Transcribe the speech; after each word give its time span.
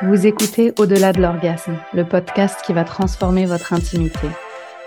Vous 0.00 0.28
écoutez 0.28 0.72
Au-delà 0.78 1.12
de 1.12 1.20
l'orgasme, 1.20 1.76
le 1.92 2.04
podcast 2.04 2.60
qui 2.64 2.72
va 2.72 2.84
transformer 2.84 3.46
votre 3.46 3.72
intimité. 3.72 4.28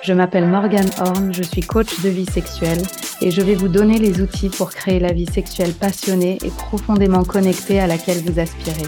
Je 0.01 0.13
m'appelle 0.13 0.47
Morgane 0.47 0.89
Horn, 0.99 1.33
je 1.33 1.43
suis 1.43 1.59
coach 1.59 1.99
de 1.99 2.07
vie 2.07 2.25
sexuelle 2.25 2.81
et 3.19 3.29
je 3.29 3.41
vais 3.41 3.55
vous 3.55 3.67
donner 3.67 3.97
les 3.97 4.21
outils 4.21 4.47
pour 4.47 4.69
créer 4.69 5.01
la 5.01 5.11
vie 5.11 5.25
sexuelle 5.25 5.73
passionnée 5.73 6.37
et 6.45 6.49
profondément 6.49 7.25
connectée 7.25 7.81
à 7.81 7.87
laquelle 7.87 8.23
vous 8.23 8.39
aspirez. 8.39 8.87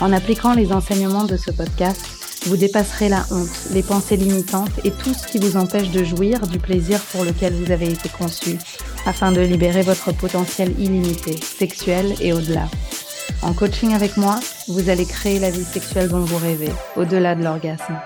En 0.00 0.12
appliquant 0.12 0.54
les 0.54 0.72
enseignements 0.72 1.24
de 1.24 1.36
ce 1.36 1.50
podcast, 1.50 2.00
vous 2.46 2.56
dépasserez 2.56 3.08
la 3.08 3.24
honte, 3.32 3.70
les 3.72 3.82
pensées 3.82 4.16
limitantes 4.16 4.78
et 4.84 4.92
tout 4.92 5.14
ce 5.14 5.26
qui 5.26 5.38
vous 5.38 5.56
empêche 5.56 5.90
de 5.90 6.04
jouir 6.04 6.46
du 6.46 6.60
plaisir 6.60 7.00
pour 7.10 7.24
lequel 7.24 7.54
vous 7.54 7.72
avez 7.72 7.90
été 7.90 8.08
conçu, 8.08 8.56
afin 9.04 9.32
de 9.32 9.40
libérer 9.40 9.82
votre 9.82 10.12
potentiel 10.12 10.72
illimité, 10.78 11.36
sexuel 11.36 12.14
et 12.20 12.32
au-delà. 12.32 12.68
En 13.42 13.52
coaching 13.54 13.94
avec 13.94 14.16
moi, 14.16 14.38
vous 14.68 14.90
allez 14.90 15.06
créer 15.06 15.38
la 15.38 15.50
vie 15.50 15.64
sexuelle 15.64 16.08
dont 16.08 16.20
vous 16.20 16.36
rêvez, 16.36 16.70
au-delà 16.96 17.34
de 17.34 17.42
l'orgasme. 17.42 17.98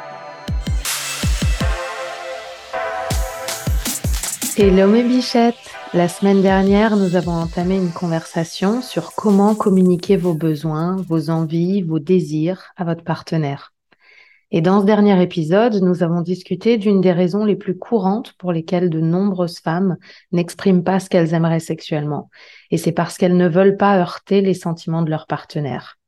Hello 4.56 4.86
mes 4.86 5.02
bichettes 5.02 5.56
La 5.92 6.08
semaine 6.08 6.40
dernière, 6.40 6.96
nous 6.96 7.16
avons 7.16 7.32
entamé 7.32 7.76
une 7.76 7.90
conversation 7.90 8.80
sur 8.82 9.12
comment 9.14 9.56
communiquer 9.56 10.16
vos 10.16 10.34
besoins, 10.34 10.96
vos 11.08 11.28
envies, 11.28 11.82
vos 11.82 11.98
désirs 11.98 12.72
à 12.76 12.84
votre 12.84 13.02
partenaire. 13.02 13.73
Et 14.56 14.60
dans 14.60 14.82
ce 14.82 14.86
dernier 14.86 15.20
épisode, 15.20 15.82
nous 15.82 16.04
avons 16.04 16.20
discuté 16.20 16.78
d'une 16.78 17.00
des 17.00 17.10
raisons 17.10 17.44
les 17.44 17.56
plus 17.56 17.76
courantes 17.76 18.34
pour 18.34 18.52
lesquelles 18.52 18.88
de 18.88 19.00
nombreuses 19.00 19.58
femmes 19.58 19.96
n'expriment 20.30 20.84
pas 20.84 21.00
ce 21.00 21.10
qu'elles 21.10 21.34
aimeraient 21.34 21.58
sexuellement. 21.58 22.30
Et 22.70 22.78
c'est 22.78 22.92
parce 22.92 23.18
qu'elles 23.18 23.36
ne 23.36 23.48
veulent 23.48 23.76
pas 23.76 23.98
heurter 23.98 24.42
les 24.42 24.54
sentiments 24.54 25.02
de 25.02 25.10
leur 25.10 25.26
partenaire. 25.26 25.98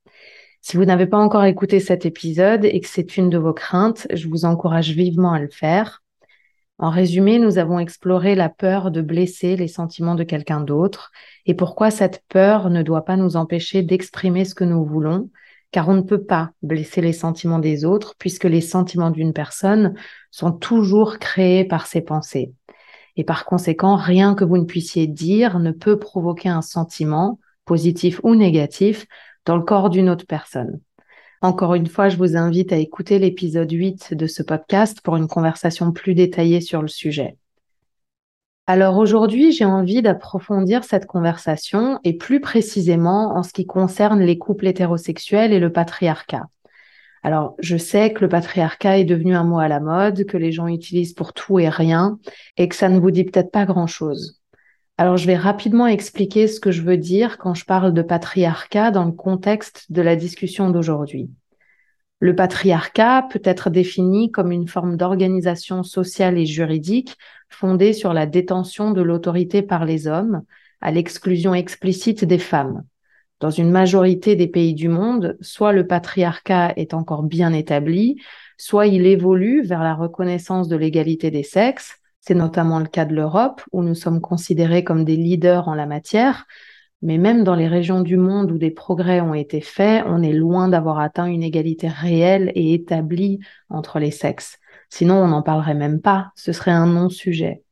Si 0.61 0.77
vous 0.77 0.85
n'avez 0.85 1.07
pas 1.07 1.19
encore 1.19 1.43
écouté 1.43 1.81
cet 1.81 2.07
épisode 2.07 2.65
et 2.65 2.79
que 2.79 2.87
c'est 2.87 3.17
une 3.17 3.31
de 3.31 3.39
vos 3.39 3.53
craintes, 3.53 4.07
je 4.15 4.29
vous 4.29 4.45
encourage 4.45 4.91
vivement 4.91 5.33
à 5.33 5.41
le 5.41 5.51
faire. 5.51 6.05
En 6.79 6.91
résumé, 6.91 7.41
nous 7.41 7.59
avons 7.59 7.81
exploré 7.81 8.37
la 8.37 8.49
peur 8.49 8.93
de 8.93 9.03
blesser 9.03 9.57
les 9.57 9.67
sentiments 9.67 10.15
de 10.15 10.23
quelqu'un 10.23 10.61
d'autre 10.61 11.11
et 11.47 11.55
pourquoi 11.55 11.91
cette 11.91 12.23
peur 12.29 12.71
ne 12.71 12.85
doit 12.85 13.05
pas 13.05 13.17
nous 13.17 13.35
empêcher 13.35 13.83
d'exprimer 13.83 14.45
ce 14.45 14.55
que 14.55 14.63
nous 14.63 14.85
voulons, 14.85 15.31
car 15.71 15.89
on 15.89 15.95
ne 15.95 16.03
peut 16.03 16.23
pas 16.23 16.51
blesser 16.63 17.01
les 17.01 17.13
sentiments 17.13 17.59
des 17.59 17.85
autres 17.85 18.15
puisque 18.19 18.45
les 18.45 18.61
sentiments 18.61 19.11
d'une 19.11 19.33
personne 19.33 19.95
sont 20.31 20.53
toujours 20.53 21.19
créés 21.19 21.65
par 21.65 21.87
ses 21.87 22.01
pensées. 22.01 22.53
Et 23.17 23.25
par 23.25 23.45
conséquent, 23.45 23.97
rien 23.97 24.35
que 24.35 24.45
vous 24.45 24.59
ne 24.59 24.65
puissiez 24.65 25.07
dire 25.07 25.59
ne 25.59 25.73
peut 25.73 25.99
provoquer 25.99 26.49
un 26.49 26.63
sentiment, 26.63 27.39
positif 27.65 28.21
ou 28.23 28.35
négatif, 28.35 29.07
dans 29.45 29.57
le 29.57 29.63
corps 29.63 29.91
d'une 29.91 30.11
autre 30.11 30.27
personne. 30.27 30.81
Encore 31.43 31.75
une 31.75 31.87
fois, 31.87 32.09
je 32.09 32.17
vous 32.17 32.37
invite 32.37 32.73
à 32.73 32.77
écouter 32.77 33.19
l'épisode 33.19 33.71
8 33.71 34.15
de 34.15 34.27
ce 34.27 34.43
podcast 34.43 35.01
pour 35.03 35.17
une 35.17 35.29
conversation 35.29 35.93
plus 35.93 36.15
détaillée 36.15 36.61
sur 36.61 36.83
le 36.83 36.89
sujet. 36.89 37.37
Alors 38.69 38.99
aujourd'hui, 38.99 39.53
j'ai 39.53 39.65
envie 39.65 40.03
d'approfondir 40.03 40.83
cette 40.83 41.07
conversation 41.07 42.01
et 42.03 42.17
plus 42.17 42.41
précisément 42.41 43.37
en 43.37 43.45
ce 43.45 43.53
qui 43.53 43.65
concerne 43.65 44.21
les 44.21 44.39
couples 44.39 44.67
hétérosexuels 44.67 45.53
et 45.53 45.61
le 45.61 45.71
patriarcat. 45.71 46.47
Alors, 47.23 47.55
je 47.61 47.77
sais 47.77 48.13
que 48.13 48.23
le 48.23 48.29
patriarcat 48.29 48.99
est 48.99 49.05
devenu 49.05 49.37
un 49.37 49.45
mot 49.45 49.61
à 49.61 49.69
la 49.69 49.79
mode, 49.79 50.27
que 50.27 50.37
les 50.37 50.51
gens 50.51 50.67
utilisent 50.67 51.13
pour 51.13 51.33
tout 51.33 51.61
et 51.61 51.69
rien, 51.69 52.19
et 52.57 52.69
que 52.69 52.75
ça 52.75 52.89
ne 52.89 52.99
vous 52.99 53.13
dit 53.13 53.25
peut-être 53.25 53.53
pas 53.53 53.67
grand-chose. 53.67 54.41
Alors, 54.99 55.17
je 55.17 55.27
vais 55.27 55.37
rapidement 55.37 55.87
expliquer 55.87 56.49
ce 56.49 56.59
que 56.59 56.73
je 56.73 56.83
veux 56.83 56.97
dire 56.97 57.39
quand 57.39 57.55
je 57.55 57.65
parle 57.65 57.95
de 57.95 58.03
patriarcat 58.03 58.91
dans 58.91 59.05
le 59.05 59.13
contexte 59.13 59.93
de 59.93 60.03
la 60.03 60.17
discussion 60.17 60.71
d'aujourd'hui. 60.71 61.31
Le 62.19 62.35
patriarcat 62.35 63.29
peut 63.31 63.43
être 63.45 63.71
défini 63.71 64.33
comme 64.33 64.51
une 64.51 64.69
forme 64.69 64.97
d'organisation 64.97 65.83
sociale 65.83 66.39
et 66.39 66.47
juridique 66.47 67.17
fondée 67.49 67.93
sur 67.93 68.13
la 68.13 68.27
détention 68.27 68.91
de 68.91 69.03
l'autorité 69.03 69.63
par 69.63 69.85
les 69.85 70.07
hommes, 70.07 70.43
à 70.81 70.91
l'exclusion 70.91 71.55
explicite 71.55 72.25
des 72.25 72.39
femmes. 72.39 72.85
Dans 73.41 73.51
une 73.51 73.71
majorité 73.71 74.35
des 74.35 74.49
pays 74.49 74.75
du 74.75 74.89
monde, 74.89 75.37
soit 75.41 75.73
le 75.73 75.87
patriarcat 75.87 76.73
est 76.77 76.95
encore 76.95 77.23
bien 77.23 77.53
établi, 77.53 78.17
soit 78.57 78.87
il 78.87 79.07
évolue 79.07 79.63
vers 79.63 79.83
la 79.83 79.95
reconnaissance 79.95 80.69
de 80.69 80.77
l'égalité 80.77 81.31
des 81.31 81.43
sexes, 81.43 81.99
c'est 82.21 82.35
notamment 82.35 82.81
le 82.81 82.87
cas 82.87 83.05
de 83.05 83.15
l'Europe, 83.15 83.63
où 83.71 83.83
nous 83.83 83.95
sommes 83.95 84.21
considérés 84.21 84.83
comme 84.83 85.05
des 85.05 85.17
leaders 85.17 85.69
en 85.69 85.75
la 85.75 85.87
matière. 85.87 86.47
Mais 87.03 87.19
même 87.19 87.45
dans 87.45 87.55
les 87.55 87.69
régions 87.69 88.01
du 88.01 88.17
monde 88.17 88.51
où 88.51 88.59
des 88.59 88.73
progrès 88.73 89.21
ont 89.21 89.35
été 89.35 89.61
faits, 89.61 90.03
on 90.09 90.23
est 90.23 90.33
loin 90.33 90.69
d'avoir 90.69 90.99
atteint 90.99 91.27
une 91.27 91.45
égalité 91.45 91.87
réelle 91.87 92.51
et 92.57 92.75
établie 92.75 93.39
entre 93.69 94.01
les 94.01 94.11
sexes. 94.11 94.59
Sinon, 94.89 95.17
on 95.17 95.29
n'en 95.29 95.43
parlerait 95.43 95.75
même 95.75 96.01
pas. 96.01 96.33
Ce 96.37 96.53
serait 96.53 96.71
un 96.71 96.87
non-sujet. 96.87 97.63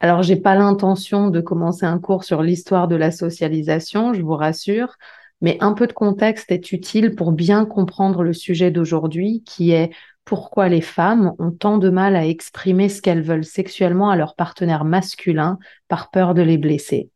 Alors, 0.00 0.22
j'ai 0.22 0.36
pas 0.36 0.54
l'intention 0.54 1.28
de 1.28 1.40
commencer 1.40 1.84
un 1.84 1.98
cours 1.98 2.24
sur 2.24 2.42
l'histoire 2.42 2.88
de 2.88 2.96
la 2.96 3.10
socialisation, 3.10 4.14
je 4.14 4.22
vous 4.22 4.34
rassure, 4.34 4.96
mais 5.42 5.58
un 5.60 5.72
peu 5.72 5.86
de 5.86 5.92
contexte 5.92 6.50
est 6.50 6.72
utile 6.72 7.14
pour 7.14 7.32
bien 7.32 7.66
comprendre 7.66 8.22
le 8.22 8.32
sujet 8.32 8.70
d'aujourd'hui 8.70 9.42
qui 9.44 9.72
est 9.72 9.90
pourquoi 10.24 10.68
les 10.68 10.80
femmes 10.80 11.34
ont 11.38 11.50
tant 11.50 11.78
de 11.78 11.90
mal 11.90 12.14
à 12.16 12.26
exprimer 12.26 12.88
ce 12.88 13.02
qu'elles 13.02 13.22
veulent 13.22 13.44
sexuellement 13.44 14.10
à 14.10 14.16
leur 14.16 14.36
partenaire 14.36 14.84
masculin 14.84 15.58
par 15.88 16.10
peur 16.10 16.34
de 16.34 16.42
les 16.42 16.58
blesser. 16.58 17.10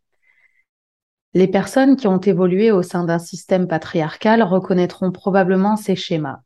Les 1.32 1.48
personnes 1.48 1.96
qui 1.96 2.06
ont 2.06 2.20
évolué 2.20 2.70
au 2.70 2.82
sein 2.82 3.04
d'un 3.04 3.18
système 3.18 3.66
patriarcal 3.66 4.42
reconnaîtront 4.42 5.10
probablement 5.10 5.76
ces 5.76 5.96
schémas. 5.96 6.40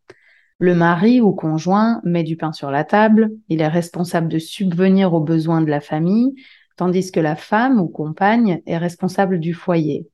Le 0.60 0.74
mari 0.74 1.20
ou 1.20 1.32
conjoint 1.32 2.00
met 2.02 2.24
du 2.24 2.36
pain 2.36 2.52
sur 2.52 2.72
la 2.72 2.82
table, 2.82 3.30
il 3.48 3.60
est 3.60 3.69
responsable 3.69 4.26
de 4.26 4.38
subvenir 4.38 5.14
aux 5.14 5.20
besoins 5.20 5.60
de 5.60 5.70
la 5.70 5.80
famille, 5.80 6.34
tandis 6.76 7.12
que 7.12 7.20
la 7.20 7.36
femme 7.36 7.80
ou 7.80 7.86
compagne 7.86 8.60
est 8.66 8.78
responsable 8.78 9.38
du 9.38 9.54
foyer. 9.54 10.08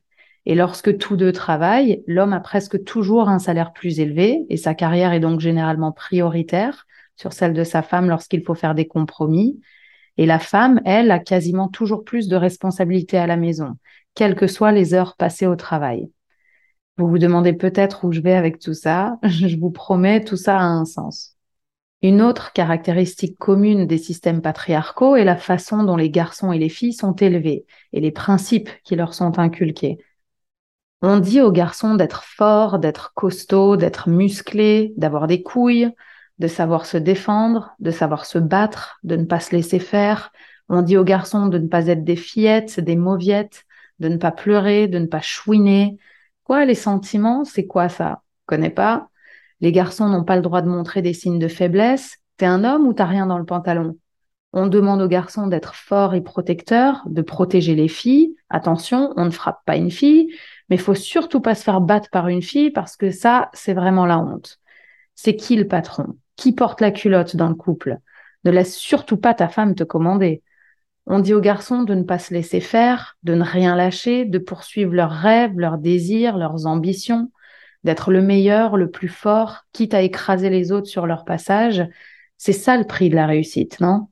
Et 0.45 0.55
lorsque 0.55 0.99
tous 0.99 1.17
deux 1.17 1.33
travaillent, 1.33 2.03
l'homme 2.07 2.35
a 2.35 2.41
presque 2.41 2.85
toujours 2.85 3.31
un 3.31 3.39
salaire 3.39 3.73
plus 3.73 4.01
élevé 4.01 4.45
et 4.51 4.59
sa 4.59 4.75
carrière 4.75 5.15
est 5.15 5.21
donc 5.21 5.41
généralement 5.41 5.93
prioritaire 5.93 6.87
sur 7.17 7.33
celle 7.33 7.55
de 7.55 7.65
sa 7.65 7.81
femme 7.81 8.11
lorsqu'il 8.11 8.45
faut 8.45 8.55
faire 8.55 8.75
des 8.75 8.87
compromis. 8.87 9.59
Et 10.19 10.27
la 10.27 10.39
femme, 10.39 10.83
elle, 10.85 11.11
a 11.11 11.21
quasiment 11.21 11.69
toujours 11.69 12.05
plus 12.05 12.29
de 12.29 12.37
responsabilités 12.37 13.17
à 13.17 13.27
la 13.27 13.39
maison, 13.39 13.77
quelles 14.15 14.35
que 14.35 14.47
soient 14.47 14.73
les 14.73 14.93
heures 14.93 15.17
passées 15.17 15.47
au 15.47 15.57
travail. 15.57 16.11
Vous 16.97 17.09
vous 17.09 17.19
demandez 17.19 17.53
peut-être 17.53 18.05
où 18.05 18.13
je 18.13 18.21
vais 18.21 18.35
avec 18.35 18.59
tout 18.59 18.75
ça. 18.75 19.19
Je 19.23 19.57
vous 19.59 19.71
promets, 19.71 20.23
tout 20.23 20.37
ça 20.37 20.59
a 20.59 20.63
un 20.63 20.85
sens. 20.85 21.37
Une 22.03 22.21
autre 22.21 22.53
caractéristique 22.53 23.39
commune 23.39 23.87
des 23.87 23.99
systèmes 23.99 24.43
patriarcaux 24.43 25.17
est 25.17 25.25
la 25.25 25.37
façon 25.37 25.85
dont 25.85 25.97
les 25.97 26.11
garçons 26.11 26.53
et 26.53 26.59
les 26.59 26.69
filles 26.69 26.93
sont 26.93 27.15
élevés 27.15 27.65
et 27.93 28.01
les 28.01 28.13
principes 28.13 28.69
qui 28.85 28.95
leur 28.95 29.15
sont 29.15 29.39
inculqués. 29.39 29.99
On 31.03 31.19
dit 31.19 31.41
aux 31.41 31.51
garçons 31.51 31.95
d'être 31.95 32.23
forts, 32.25 32.79
d'être 32.79 33.13
costauds, 33.15 33.77
d'être 33.77 34.09
musclés, 34.09 34.95
d'avoir 34.97 35.27
des 35.27 35.43
couilles, 35.43 35.91
de 36.39 36.47
savoir 36.47 36.87
se 36.87 36.97
défendre, 36.97 37.75
de 37.79 37.91
savoir 37.91 38.25
se 38.27 38.39
battre, 38.39 38.99
de 39.03 39.17
ne 39.17 39.25
pas 39.25 39.41
se 39.41 39.55
laisser 39.55 39.79
faire. 39.79 40.33
On 40.69 40.83
dit 40.83 40.97
aux 40.97 41.05
garçons 41.05 41.47
de 41.47 41.59
ne 41.59 41.69
pas 41.69 41.89
être 41.89 42.05
des 42.05 42.17
fillettes, 42.17 42.81
des 42.81 42.97
mauviettes, 42.97 43.65
de 43.99 44.09
ne 44.09 44.17
pas 44.17 44.33
pleurer, 44.33 44.89
de 44.89 44.99
ne 44.99 45.07
pas 45.07 45.21
chouiner. 45.21 45.99
Quoi, 46.45 46.65
les 46.65 46.75
sentiments, 46.75 47.45
c'est 47.45 47.67
quoi 47.67 47.89
ça? 47.89 48.23
Connais 48.47 48.71
pas 48.71 49.09
Les 49.61 49.73
garçons 49.73 50.09
n'ont 50.09 50.25
pas 50.25 50.37
le 50.37 50.43
droit 50.43 50.63
de 50.63 50.69
montrer 50.69 51.03
des 51.03 51.15
signes 51.15 51.39
de 51.39 51.49
faiblesse. 51.49 52.19
T'es 52.37 52.47
un 52.47 52.65
homme 52.65 52.87
ou 52.87 52.93
t'as 52.93 53.07
rien 53.07 53.27
dans 53.27 53.39
le 53.39 53.45
pantalon? 53.47 53.97
On 54.53 54.67
demande 54.67 55.03
aux 55.03 55.09
garçons 55.09 55.49
d'être 55.49 55.75
forts 55.75 56.15
et 56.15 56.21
protecteurs, 56.21 57.03
de 57.07 57.23
protéger 57.23 57.75
les 57.75 57.89
filles. 57.89 58.37
Attention, 58.51 59.13
on 59.17 59.25
ne 59.25 59.31
frappe 59.31 59.65
pas 59.67 59.77
une 59.77 59.91
fille, 59.91 60.29
mais 60.69 60.77
il 60.77 60.83
faut 60.83 60.95
surtout 60.95 61.41
pas 61.41 61.55
se 61.55 61.65
faire 61.65 61.81
battre 61.81 62.11
par 62.11 62.29
une 62.29 62.43
fille 62.43 62.71
parce 62.71 62.97
que 62.97 63.11
ça, 63.11 63.51
c'est 63.53 63.75
vraiment 63.75 64.07
la 64.07 64.19
honte. 64.19 64.61
C'est 65.15 65.37
qui 65.37 65.57
le 65.57 65.67
patron? 65.67 66.19
Qui 66.37 66.53
porte 66.53 66.81
la 66.81 66.91
culotte 66.91 67.37
dans 67.37 67.49
le 67.49 67.55
couple? 67.55 67.99
Ne 68.45 68.51
laisse 68.51 68.77
surtout 68.77 69.17
pas 69.17 69.35
ta 69.35 69.49
femme 69.49 69.75
te 69.75 69.85
commander. 69.85 70.43
On 71.07 71.19
dit 71.19 71.35
aux 71.35 71.41
garçons 71.41 71.83
de 71.83 71.95
ne 71.95 72.03
pas 72.03 72.19
se 72.19 72.33
laisser 72.33 72.61
faire, 72.61 73.19
de 73.23 73.35
ne 73.35 73.45
rien 73.45 73.77
lâcher, 73.77 74.25
de 74.25 74.39
poursuivre 74.39 74.95
leurs 74.95 75.11
rêves, 75.11 75.59
leurs 75.59 75.79
désirs, 75.79 76.39
leurs 76.39 76.67
ambitions, 76.67 77.31
d'être 77.85 78.11
le 78.11 78.23
meilleur, 78.23 78.77
le 78.77 78.91
plus 78.91 79.09
fort, 79.09 79.65
quitte 79.73 79.93
à 79.95 80.03
écraser 80.03 80.49
les 80.49 80.73
autres 80.73 80.87
sur 80.87 81.07
leur 81.07 81.25
passage. 81.25 81.87
C'est 82.39 82.53
ça 82.53 82.77
le 82.79 82.87
prix 82.87 83.11
de 83.11 83.17
la 83.17 83.27
réussite, 83.27 83.81
non? 83.81 84.09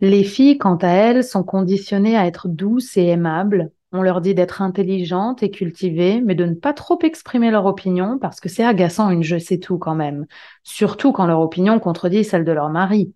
Les 0.00 0.24
filles, 0.24 0.58
quant 0.58 0.76
à 0.76 0.88
elles, 0.88 1.24
sont 1.24 1.42
conditionnées 1.44 2.16
à 2.16 2.26
être 2.26 2.48
douces 2.48 2.96
et 2.96 3.06
aimables, 3.06 3.70
on 3.92 4.02
leur 4.02 4.20
dit 4.20 4.34
d'être 4.34 4.60
intelligentes 4.62 5.42
et 5.42 5.50
cultivées, 5.50 6.20
mais 6.20 6.34
de 6.34 6.44
ne 6.44 6.54
pas 6.54 6.74
trop 6.74 6.98
exprimer 7.02 7.50
leur 7.50 7.66
opinion 7.66 8.18
parce 8.18 8.38
que 8.38 8.48
c'est 8.48 8.64
agaçant 8.64 9.10
une 9.10 9.22
je 9.22 9.38
sais 9.38 9.58
tout 9.58 9.78
quand 9.78 9.94
même, 9.94 10.26
surtout 10.62 11.12
quand 11.12 11.26
leur 11.26 11.40
opinion 11.40 11.80
contredit 11.80 12.24
celle 12.24 12.44
de 12.44 12.52
leur 12.52 12.68
mari. 12.68 13.14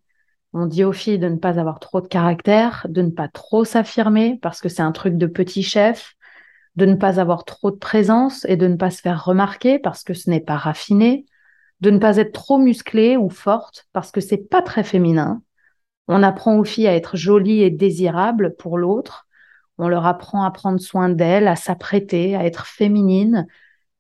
On 0.55 0.67
dit 0.67 0.85
aux 0.85 0.93
filles 0.93 1.19
de 1.19 1.29
ne 1.29 1.37
pas 1.37 1.59
avoir 1.59 1.79
trop 1.81 2.01
de 2.01 2.09
caractère, 2.09 2.87
de 2.89 3.03
ne 3.03 3.11
pas 3.11 3.29
trop 3.29 3.65
s'affirmer 3.65 4.39
parce 4.43 4.61
que 4.61 4.69
c'est 4.69 4.83
un 4.83 4.93
truc 4.93 5.17
de 5.17 5.27
petit 5.27 5.63
chef. 5.63 6.15
de 6.77 6.87
ne 6.87 6.97
pas 6.97 7.21
avoir 7.21 7.45
trop 7.45 7.71
de 7.71 7.77
présence 7.77 8.47
et 8.47 8.57
de 8.57 8.69
ne 8.69 8.77
pas 8.77 8.91
se 8.91 9.03
faire 9.03 9.25
remarquer 9.25 9.79
parce 9.79 10.05
que 10.05 10.15
ce 10.15 10.31
n'est 10.31 10.41
pas 10.41 10.57
raffiné, 10.57 11.27
de 11.81 11.91
ne 11.91 11.99
pas 11.99 12.19
être 12.19 12.33
trop 12.33 12.59
musclée 12.59 13.17
ou 13.17 13.31
forte 13.31 13.89
parce 13.93 14.13
que 14.13 14.21
c'est 14.23 14.39
pas 14.51 14.63
très 14.63 14.85
féminin. 14.85 15.43
On 16.09 16.23
apprend 16.23 16.59
aux 16.59 16.65
filles 16.65 16.89
à 16.89 16.95
être 16.97 17.17
jolies 17.17 17.63
et 17.63 17.71
désirables 17.71 18.57
pour 18.57 18.79
l'autre. 18.79 19.27
On 19.79 19.89
leur 19.89 20.07
apprend 20.07 20.45
à 20.45 20.51
prendre 20.51 20.81
soin 20.81 21.09
d'elles, 21.11 21.49
à 21.49 21.57
s'apprêter, 21.57 22.37
à 22.37 22.45
être 22.47 22.67
féminines. 22.67 23.47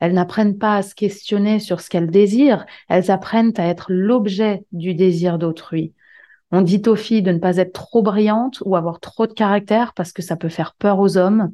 Elles 0.00 0.14
n'apprennent 0.14 0.58
pas 0.58 0.76
à 0.76 0.82
se 0.82 0.94
questionner 0.94 1.60
sur 1.60 1.80
ce 1.80 1.90
qu'elles 1.90 2.10
désirent, 2.10 2.66
elles 2.88 3.10
apprennent 3.10 3.52
à 3.58 3.66
être 3.66 3.86
l'objet 3.92 4.64
du 4.72 4.94
désir 4.94 5.38
d'autrui. 5.38 5.94
On 6.54 6.60
dit 6.60 6.82
aux 6.86 6.96
filles 6.96 7.22
de 7.22 7.32
ne 7.32 7.38
pas 7.38 7.56
être 7.56 7.72
trop 7.72 8.02
brillantes 8.02 8.62
ou 8.66 8.76
avoir 8.76 9.00
trop 9.00 9.26
de 9.26 9.32
caractère 9.32 9.94
parce 9.94 10.12
que 10.12 10.20
ça 10.20 10.36
peut 10.36 10.50
faire 10.50 10.74
peur 10.74 10.98
aux 10.98 11.16
hommes. 11.16 11.50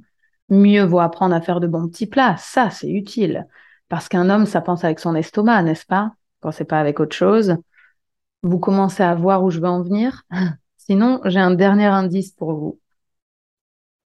Mieux 0.49 0.83
vaut 0.83 0.99
apprendre 0.99 1.37
à 1.37 1.41
faire 1.41 1.61
de 1.61 1.69
bons 1.69 1.89
petits 1.89 2.09
plats, 2.09 2.37
ça 2.37 2.71
c'est 2.71 2.91
utile. 2.91 3.47
Parce 3.89 4.09
qu'un 4.09 4.29
homme, 4.29 4.45
ça 4.45 4.61
pense 4.61 4.83
avec 4.85 4.99
son 4.99 5.15
estomac, 5.15 5.63
n'est-ce 5.63 5.87
pas? 5.87 6.15
Quand 6.41 6.51
c'est 6.51 6.65
pas 6.65 6.81
avec 6.81 6.99
autre 6.99 7.15
chose. 7.15 7.57
Vous 8.43 8.59
commencez 8.59 9.05
à 9.05 9.15
voir 9.15 9.45
où 9.45 9.51
je 9.51 9.61
veux 9.61 9.69
en 9.69 9.83
venir? 9.83 10.25
Sinon, 10.77 11.21
j'ai 11.27 11.41
un 11.41 11.53
dernier 11.53 11.87
indice 11.87 12.33
pour 12.33 12.55
vous. 12.55 12.81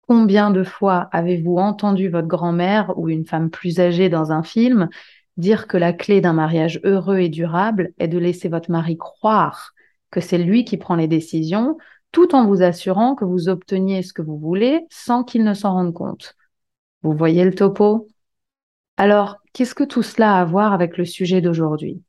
Combien 0.06 0.50
de 0.50 0.62
fois 0.62 1.08
avez-vous 1.12 1.56
entendu 1.56 2.08
votre 2.10 2.28
grand-mère 2.28 2.92
ou 2.98 3.08
une 3.08 3.24
femme 3.24 3.48
plus 3.48 3.80
âgée 3.80 4.10
dans 4.10 4.30
un 4.30 4.42
film 4.42 4.90
dire 5.38 5.66
que 5.66 5.78
la 5.78 5.94
clé 5.94 6.20
d'un 6.20 6.34
mariage 6.34 6.80
heureux 6.84 7.18
et 7.18 7.30
durable 7.30 7.92
est 7.98 8.08
de 8.08 8.18
laisser 8.18 8.48
votre 8.48 8.70
mari 8.70 8.98
croire 8.98 9.72
que 10.12 10.20
c'est 10.20 10.38
lui 10.38 10.64
qui 10.64 10.76
prend 10.76 10.94
les 10.94 11.08
décisions, 11.08 11.76
tout 12.12 12.36
en 12.36 12.46
vous 12.46 12.62
assurant 12.62 13.16
que 13.16 13.24
vous 13.24 13.48
obteniez 13.48 14.02
ce 14.02 14.12
que 14.12 14.22
vous 14.22 14.38
voulez 14.38 14.86
sans 14.90 15.24
qu'il 15.24 15.42
ne 15.42 15.54
s'en 15.54 15.72
rende 15.72 15.94
compte. 15.94 16.36
Vous 17.02 17.16
voyez 17.16 17.44
le 17.44 17.54
topo? 17.54 18.06
Alors, 18.96 19.38
qu'est-ce 19.52 19.74
que 19.74 19.82
tout 19.82 20.02
cela 20.02 20.36
a 20.36 20.42
à 20.42 20.44
voir 20.44 20.72
avec 20.72 20.98
le 20.98 21.04
sujet 21.04 21.40
d'aujourd'hui? 21.40 22.02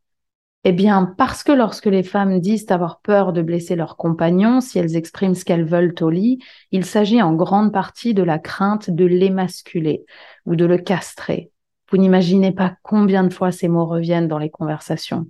Eh 0.66 0.72
bien, 0.72 1.14
parce 1.18 1.44
que 1.44 1.52
lorsque 1.52 1.88
les 1.88 2.04
femmes 2.04 2.40
disent 2.40 2.70
avoir 2.70 3.00
peur 3.02 3.34
de 3.34 3.42
blesser 3.42 3.76
leurs 3.76 3.98
compagnons 3.98 4.62
si 4.62 4.80
elles 4.80 4.96
expriment 4.96 5.36
ce 5.36 5.44
qu'elles 5.44 5.66
veulent 5.66 5.96
au 6.02 6.10
lit, 6.10 6.40
il 6.72 6.86
s'agit 6.86 7.22
en 7.22 7.34
grande 7.34 7.74
partie 7.74 8.14
de 8.14 8.24
la 8.24 8.40
crainte 8.40 8.90
de 8.90 9.06
l'émasculer 9.06 10.06
ou 10.46 10.56
de 10.56 10.66
le 10.66 10.78
castrer. 10.78 11.52
Vous 11.90 11.98
n'imaginez 11.98 12.52
pas 12.52 12.76
combien 12.82 13.24
de 13.24 13.34
fois 13.34 13.52
ces 13.52 13.68
mots 13.68 13.86
reviennent 13.86 14.28
dans 14.28 14.38
les 14.38 14.50
conversations. 14.50 15.28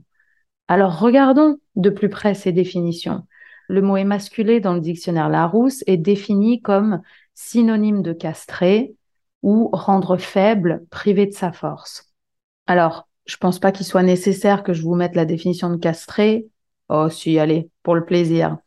Alors 0.73 0.97
regardons 0.97 1.57
de 1.75 1.91
plus 1.91 2.09
près 2.09 2.33
ces 2.33 2.51
définitions. 2.51 3.27
Le 3.67 3.83
mot 3.83 3.95
émasculé 3.95 4.59
dans 4.59 4.73
le 4.73 4.79
dictionnaire 4.79 5.29
Larousse 5.29 5.83
est 5.85 5.97
défini 5.97 6.63
comme 6.63 7.03
synonyme 7.35 8.01
de 8.01 8.11
castrer 8.11 8.95
ou 9.43 9.69
rendre 9.71 10.17
faible, 10.17 10.83
privé 10.89 11.27
de 11.27 11.31
sa 11.31 11.51
force. 11.51 12.11
Alors, 12.65 13.07
je 13.27 13.37
pense 13.37 13.59
pas 13.59 13.71
qu'il 13.71 13.85
soit 13.85 14.01
nécessaire 14.01 14.63
que 14.63 14.73
je 14.73 14.81
vous 14.81 14.95
mette 14.95 15.15
la 15.15 15.25
définition 15.25 15.69
de 15.69 15.77
castré. 15.77 16.47
Oh, 16.89 17.07
si, 17.07 17.37
allez, 17.37 17.69
pour 17.83 17.93
le 17.93 18.03
plaisir. 18.03 18.57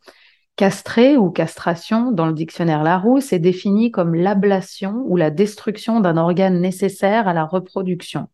Castré 0.55 1.17
ou 1.17 1.29
castration, 1.29 2.13
dans 2.13 2.27
le 2.27 2.31
dictionnaire 2.31 2.83
Larousse, 2.83 3.33
est 3.33 3.39
défini 3.39 3.91
comme 3.91 4.15
l'ablation 4.15 5.03
ou 5.07 5.17
la 5.17 5.29
destruction 5.29 5.99
d'un 5.99 6.15
organe 6.15 6.61
nécessaire 6.61 7.27
à 7.27 7.33
la 7.33 7.43
reproduction. 7.43 8.29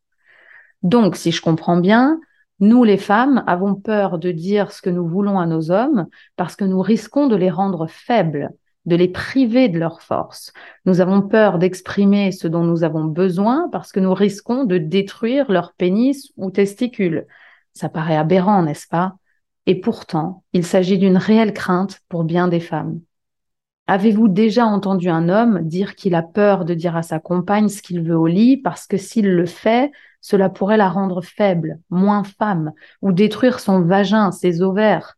Donc, 0.84 1.16
si 1.16 1.32
je 1.32 1.42
comprends 1.42 1.78
bien, 1.78 2.20
nous, 2.64 2.86
les 2.86 2.98
femmes, 2.98 3.44
avons 3.46 3.76
peur 3.76 4.20
de 4.20 4.32
dire 4.32 4.72
ce 4.72 4.82
que 4.82 4.90
nous 4.90 5.06
voulons 5.06 5.38
à 5.38 5.46
nos 5.46 5.70
hommes 5.70 6.08
parce 6.38 6.56
que 6.56 6.64
nous 6.64 6.82
risquons 6.82 7.28
de 7.28 7.36
les 7.36 7.50
rendre 7.50 7.88
faibles 7.88 8.52
de 8.86 8.96
les 8.96 9.08
priver 9.08 9.70
de 9.70 9.80
leur 9.80 10.02
force. 10.02 10.52
Nous 10.86 11.02
avons 11.02 11.22
peur 11.22 11.58
d'exprimer 11.58 12.32
ce 12.32 12.48
dont 12.48 12.64
nous 12.64 12.84
avons 12.84 13.06
besoin 13.06 13.70
parce 13.72 13.92
que 13.92 14.00
nous 14.00 14.14
risquons 14.14 14.66
de 14.66 14.78
détruire 14.78 15.52
leur 15.52 15.74
pénis 15.74 16.32
ou 16.38 16.52
testicules. 16.52 17.26
Ça 17.74 17.90
paraît 17.90 18.18
aberrant, 18.18 18.64
n'est-ce 18.64 18.88
pas? 18.88 19.16
Et 19.66 19.80
pourtant, 19.80 20.44
il 20.52 20.66
s'agit 20.66 20.98
d'une 20.98 21.18
réelle 21.18 21.54
crainte 21.54 22.00
pour 22.10 22.24
bien 22.24 22.48
des 22.48 22.60
femmes. 22.60 23.00
Avez-vous 23.88 24.30
déjà 24.30 24.66
entendu 24.66 25.10
un 25.10 25.28
homme 25.28 25.62
dire 25.68 25.96
qu'il 25.96 26.16
a 26.16 26.24
peur 26.24 26.64
de 26.64 26.74
dire 26.74 26.96
à 26.96 27.04
sa 27.04 27.20
compagne 27.20 27.68
ce 27.68 27.82
qu'il 27.82 28.02
veut 28.02 28.18
au 28.18 28.28
lit 28.28 28.58
parce 28.58 28.88
que 28.88 28.98
s'il 28.98 29.30
le 29.30 29.46
fait, 29.46 29.92
cela 30.22 30.50
pourrait 30.50 30.78
la 30.78 30.90
rendre 30.90 31.22
faible, 31.22 31.80
moins 31.90 32.24
femme, 32.24 32.72
ou 33.02 33.12
détruire 33.12 33.60
son 33.60 33.82
vagin, 33.82 34.32
ses 34.32 34.62
ovaires? 34.62 35.16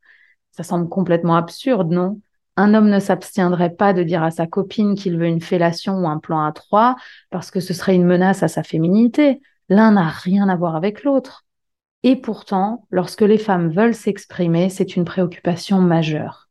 Ça 0.51 0.63
semble 0.63 0.89
complètement 0.89 1.35
absurde, 1.35 1.91
non? 1.91 2.19
Un 2.57 2.73
homme 2.73 2.89
ne 2.89 3.00
s'abstiendrait 3.00 3.75
pas 3.75 3.94
de 3.94 4.01
dire 4.01 4.23
à 4.23 4.31
sa 4.31 4.47
copine 4.47 4.95
qu'il 4.95 5.17
veut 5.17 5.27
une 5.27 5.41
fellation 5.41 6.00
ou 6.00 6.07
un 6.07 6.19
plan 6.19 6.44
à 6.44 6.51
trois 6.51 6.95
parce 7.29 7.51
que 7.51 7.59
ce 7.59 7.73
serait 7.73 7.95
une 7.95 8.06
menace 8.06 8.44
à 8.44 8.47
sa 8.47 8.63
féminité. 8.63 9.41
L'un 9.69 9.91
n'a 9.91 10.07
rien 10.07 10.47
à 10.50 10.56
voir 10.56 10.75
avec 10.75 11.03
l'autre. 11.03 11.45
Et 12.03 12.15
pourtant, 12.15 12.88
lorsque 12.91 13.21
les 13.21 13.38
femmes 13.38 13.69
veulent 13.69 13.95
s'exprimer, 13.95 14.69
c'est 14.69 14.95
une 14.95 15.06
préoccupation 15.06 15.81
majeure. 15.81 16.44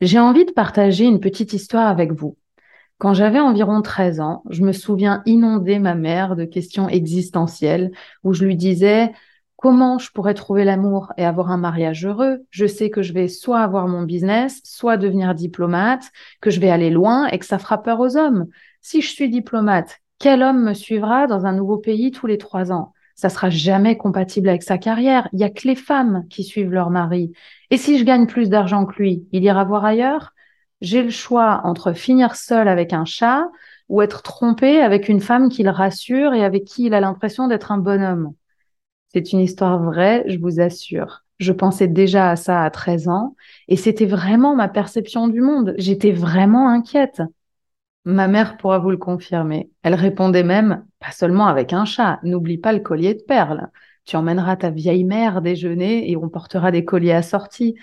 J'ai 0.00 0.18
envie 0.18 0.46
de 0.46 0.52
partager 0.52 1.04
une 1.04 1.20
petite 1.20 1.52
histoire 1.52 1.86
avec 1.86 2.12
vous. 2.12 2.36
Quand 2.98 3.12
j'avais 3.12 3.40
environ 3.40 3.82
13 3.82 4.20
ans, 4.20 4.42
je 4.48 4.62
me 4.62 4.72
souviens 4.72 5.22
inonder 5.26 5.78
ma 5.78 5.94
mère 5.94 6.36
de 6.36 6.44
questions 6.44 6.88
existentielles 6.88 7.90
où 8.24 8.32
je 8.32 8.44
lui 8.44 8.56
disais 8.56 9.12
comment 9.56 9.98
je 9.98 10.10
pourrais 10.10 10.32
trouver 10.32 10.64
l'amour 10.64 11.12
et 11.18 11.24
avoir 11.24 11.50
un 11.50 11.58
mariage 11.58 12.06
heureux? 12.06 12.46
Je 12.48 12.64
sais 12.64 12.88
que 12.88 13.02
je 13.02 13.12
vais 13.12 13.28
soit 13.28 13.60
avoir 13.60 13.88
mon 13.88 14.02
business, 14.02 14.62
soit 14.64 14.96
devenir 14.96 15.34
diplomate, 15.34 16.10
que 16.40 16.50
je 16.50 16.60
vais 16.60 16.70
aller 16.70 16.90
loin 16.90 17.26
et 17.26 17.38
que 17.38 17.46
ça 17.46 17.58
fera 17.58 17.82
peur 17.82 18.00
aux 18.00 18.16
hommes. 18.16 18.46
Si 18.80 19.02
je 19.02 19.10
suis 19.10 19.28
diplomate, 19.28 19.98
quel 20.18 20.42
homme 20.42 20.64
me 20.64 20.72
suivra 20.72 21.26
dans 21.26 21.44
un 21.44 21.52
nouveau 21.52 21.76
pays 21.76 22.10
tous 22.10 22.26
les 22.26 22.38
trois 22.38 22.72
ans? 22.72 22.94
Ça 23.20 23.28
sera 23.28 23.50
jamais 23.50 23.98
compatible 23.98 24.48
avec 24.48 24.62
sa 24.62 24.78
carrière. 24.78 25.28
Il 25.34 25.40
y 25.40 25.44
a 25.44 25.50
que 25.50 25.68
les 25.68 25.74
femmes 25.74 26.24
qui 26.30 26.42
suivent 26.42 26.72
leur 26.72 26.88
mari. 26.88 27.32
Et 27.70 27.76
si 27.76 27.98
je 27.98 28.04
gagne 28.04 28.26
plus 28.26 28.48
d'argent 28.48 28.86
que 28.86 28.94
lui, 28.94 29.26
il 29.32 29.44
ira 29.44 29.62
voir 29.64 29.84
ailleurs? 29.84 30.32
J'ai 30.80 31.02
le 31.02 31.10
choix 31.10 31.60
entre 31.64 31.92
finir 31.92 32.34
seul 32.34 32.66
avec 32.66 32.94
un 32.94 33.04
chat 33.04 33.44
ou 33.90 34.00
être 34.00 34.22
trompé 34.22 34.80
avec 34.80 35.10
une 35.10 35.20
femme 35.20 35.50
qui 35.50 35.62
le 35.62 35.68
rassure 35.68 36.32
et 36.32 36.42
avec 36.42 36.64
qui 36.64 36.86
il 36.86 36.94
a 36.94 37.00
l'impression 37.00 37.46
d'être 37.46 37.72
un 37.72 37.76
bonhomme. 37.76 38.32
C'est 39.12 39.34
une 39.34 39.40
histoire 39.40 39.82
vraie, 39.82 40.24
je 40.26 40.38
vous 40.38 40.58
assure. 40.58 41.26
Je 41.38 41.52
pensais 41.52 41.88
déjà 41.88 42.30
à 42.30 42.36
ça 42.36 42.64
à 42.64 42.70
13 42.70 43.08
ans 43.08 43.36
et 43.68 43.76
c'était 43.76 44.06
vraiment 44.06 44.56
ma 44.56 44.68
perception 44.68 45.28
du 45.28 45.42
monde. 45.42 45.74
J'étais 45.76 46.12
vraiment 46.12 46.70
inquiète. 46.70 47.20
Ma 48.04 48.28
mère 48.28 48.56
pourra 48.56 48.78
vous 48.78 48.90
le 48.90 48.96
confirmer. 48.96 49.70
Elle 49.82 49.94
répondait 49.94 50.42
même, 50.42 50.84
pas 51.00 51.10
seulement 51.10 51.46
avec 51.46 51.72
un 51.72 51.84
chat, 51.84 52.18
n'oublie 52.22 52.58
pas 52.58 52.72
le 52.72 52.80
collier 52.80 53.14
de 53.14 53.22
perles. 53.22 53.68
Tu 54.04 54.16
emmèneras 54.16 54.56
ta 54.56 54.70
vieille 54.70 55.04
mère 55.04 55.42
déjeuner 55.42 56.10
et 56.10 56.16
on 56.16 56.28
portera 56.28 56.70
des 56.70 56.84
colliers 56.84 57.12
assortis. 57.12 57.76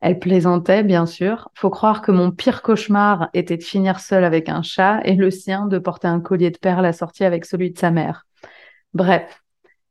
Elle 0.00 0.18
plaisantait, 0.18 0.82
bien 0.82 1.06
sûr. 1.06 1.48
Faut 1.54 1.70
croire 1.70 2.02
que 2.02 2.10
mon 2.10 2.32
pire 2.32 2.62
cauchemar 2.62 3.30
était 3.34 3.56
de 3.56 3.62
finir 3.62 4.00
seul 4.00 4.24
avec 4.24 4.48
un 4.48 4.62
chat 4.62 5.00
et 5.04 5.14
le 5.14 5.30
sien 5.30 5.66
de 5.66 5.78
porter 5.78 6.08
un 6.08 6.20
collier 6.20 6.50
de 6.50 6.58
perles 6.58 6.84
assorti 6.84 7.24
avec 7.24 7.44
celui 7.44 7.70
de 7.70 7.78
sa 7.78 7.92
mère. 7.92 8.26
Bref, 8.94 9.42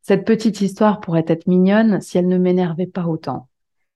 cette 0.02 0.26
petite 0.26 0.60
histoire 0.60 1.00
pourrait 1.00 1.26
être 1.28 1.48
mignonne 1.48 2.02
si 2.02 2.18
elle 2.18 2.28
ne 2.28 2.38
m'énervait 2.38 2.88
pas 2.88 3.06
autant. 3.06 3.48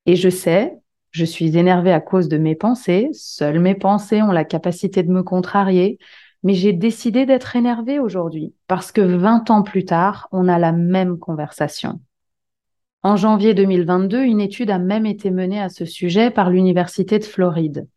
Et 0.06 0.16
je 0.16 0.30
sais, 0.30 0.78
je 1.16 1.24
suis 1.24 1.58
énervée 1.58 1.94
à 1.94 2.02
cause 2.02 2.28
de 2.28 2.38
mes 2.38 2.56
pensées, 2.56 3.08
seules 3.14 3.62
mes 3.62 3.74
pensées 3.74 4.22
ont 4.22 4.34
la 4.34 4.44
capacité 4.44 5.02
de 5.02 5.14
me 5.14 5.24
contrarier, 5.24 5.98
mais 6.44 6.56
j'ai 6.56 6.74
décidé 6.74 7.26
d'être 7.26 7.56
énervée 7.56 8.00
aujourd'hui 8.00 8.54
parce 8.68 8.92
que 8.92 9.00
20 9.00 9.50
ans 9.50 9.62
plus 9.62 9.86
tard, 9.86 10.28
on 10.34 10.50
a 10.50 10.60
la 10.60 10.74
même 10.74 11.18
conversation. 11.18 12.02
En 13.02 13.16
janvier 13.16 13.54
2022, 13.54 14.26
une 14.26 14.42
étude 14.42 14.70
a 14.70 14.78
même 14.78 15.06
été 15.06 15.32
menée 15.32 15.62
à 15.62 15.70
ce 15.70 15.86
sujet 15.86 16.32
par 16.32 16.50
l'Université 16.50 17.18
de 17.18 17.24
Floride. 17.24 17.88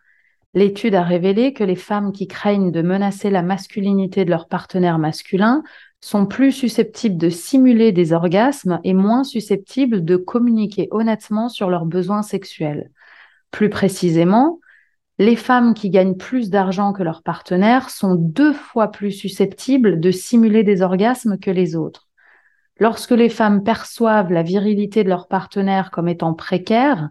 L'étude 0.54 0.94
a 0.94 1.02
révélé 1.02 1.52
que 1.52 1.64
les 1.64 1.75
femmes 1.75 2.12
qui 2.12 2.28
craignent 2.28 2.70
de 2.70 2.82
menacer 2.82 3.30
la 3.30 3.42
masculinité 3.42 4.25
de 4.25 4.30
leur 4.30 4.46
partenaire 4.46 5.00
masculin 5.00 5.64
sont 6.00 6.25
plus 6.25 6.52
susceptibles 6.52 7.16
de 7.16 7.30
simuler 7.30 7.90
des 7.90 8.12
orgasmes 8.12 8.78
et 8.84 8.94
moins 8.94 9.25
susceptibles 9.25 10.04
de 10.04 10.16
communiquer 10.16 10.87
honnêtement 10.92 11.48
sur 11.48 11.68
leurs 11.68 11.84
besoins 11.84 12.22
sexuels. 12.22 12.92
Plus 13.50 13.71
précisément, 13.71 14.61
les 15.19 15.37
femmes 15.37 15.75
qui 15.75 15.90
gagnent 15.90 16.17
plus 16.17 16.49
d'argent 16.50 16.93
que 16.93 17.02
leurs 17.02 17.23
partenaires 17.23 17.90
sont 17.90 18.14
deux 18.14 18.52
fois 18.52 18.88
plus 18.88 19.11
susceptibles 19.11 20.00
de 20.00 20.11
simuler 20.11 20.62
des 20.62 20.83
orgasmes 20.83 21.38
que 21.38 21.50
les 21.50 21.75
autres. 21.75 22.09
Lorsque 22.78 23.11
les 23.11 23.28
femmes 23.28 23.64
perçoivent 23.64 24.33
la 24.33 24.45
virilité 24.45 25.02
de 25.02 25.09
leur 25.09 25.26
partenaire 25.26 25.90
comme 25.90 26.09
étant 26.09 26.35
précaire, 26.35 27.09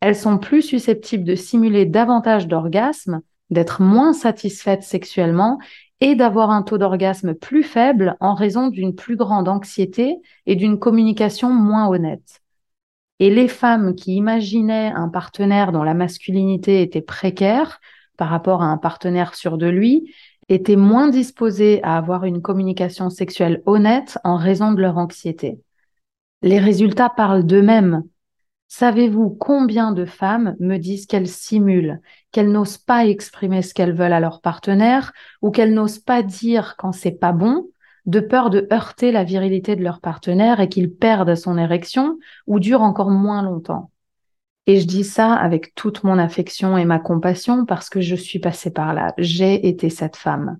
elles 0.00 0.16
sont 0.16 0.38
plus 0.38 0.62
susceptibles 0.62 1.24
de 1.24 1.34
simuler 1.34 1.84
davantage 1.84 2.48
d'orgasmes, 2.48 3.20
d'être 3.50 3.82
moins 3.82 4.14
satisfaites 4.14 4.82
sexuellement 4.82 5.58
et 6.00 6.14
d'avoir 6.14 6.50
un 6.50 6.62
taux 6.62 6.78
d'orgasme 6.78 7.34
plus 7.34 7.62
faible 7.62 8.16
en 8.20 8.32
raison 8.32 8.68
d'une 8.68 8.94
plus 8.94 9.16
grande 9.16 9.48
anxiété 9.48 10.16
et 10.46 10.56
d'une 10.56 10.78
communication 10.78 11.50
moins 11.50 11.88
honnête. 11.88 12.40
Et 13.20 13.30
les 13.30 13.48
femmes 13.48 13.94
qui 13.94 14.16
imaginaient 14.16 14.92
un 14.94 15.08
partenaire 15.08 15.70
dont 15.70 15.82
la 15.82 15.94
masculinité 15.94 16.82
était 16.82 17.02
précaire 17.02 17.80
par 18.16 18.28
rapport 18.28 18.62
à 18.62 18.66
un 18.66 18.76
partenaire 18.76 19.34
sûr 19.34 19.56
de 19.56 19.66
lui, 19.66 20.12
étaient 20.50 20.76
moins 20.76 21.08
disposées 21.08 21.82
à 21.82 21.96
avoir 21.96 22.24
une 22.24 22.42
communication 22.42 23.08
sexuelle 23.08 23.62
honnête 23.64 24.18
en 24.24 24.36
raison 24.36 24.72
de 24.72 24.80
leur 24.82 24.98
anxiété. 24.98 25.58
Les 26.42 26.58
résultats 26.58 27.08
parlent 27.08 27.46
d'eux-mêmes. 27.46 28.02
Savez-vous 28.68 29.30
combien 29.30 29.92
de 29.92 30.04
femmes 30.04 30.54
me 30.60 30.76
disent 30.76 31.06
qu'elles 31.06 31.28
simulent, 31.28 32.00
qu'elles 32.30 32.52
n'osent 32.52 32.78
pas 32.78 33.06
exprimer 33.06 33.62
ce 33.62 33.72
qu'elles 33.72 33.94
veulent 33.94 34.12
à 34.12 34.20
leur 34.20 34.42
partenaire 34.42 35.12
ou 35.40 35.50
qu'elles 35.50 35.72
n'osent 35.72 35.98
pas 35.98 36.22
dire 36.22 36.74
quand 36.76 36.92
c'est 36.92 37.18
pas 37.18 37.32
bon, 37.32 37.70
de 38.06 38.20
peur 38.20 38.50
de 38.50 38.66
heurter 38.72 39.12
la 39.12 39.24
virilité 39.24 39.76
de 39.76 39.82
leur 39.82 40.00
partenaire 40.00 40.60
et 40.60 40.68
qu'il 40.68 40.92
perde 40.92 41.34
son 41.34 41.58
érection 41.58 42.18
ou 42.46 42.60
dure 42.60 42.82
encore 42.82 43.10
moins 43.10 43.42
longtemps. 43.42 43.90
Et 44.66 44.80
je 44.80 44.86
dis 44.86 45.04
ça 45.04 45.34
avec 45.34 45.74
toute 45.74 46.04
mon 46.04 46.18
affection 46.18 46.78
et 46.78 46.84
ma 46.84 46.98
compassion 46.98 47.64
parce 47.64 47.90
que 47.90 48.00
je 48.00 48.14
suis 48.14 48.38
passée 48.38 48.70
par 48.70 48.94
là. 48.94 49.14
J'ai 49.18 49.66
été 49.68 49.90
cette 49.90 50.16
femme. 50.16 50.58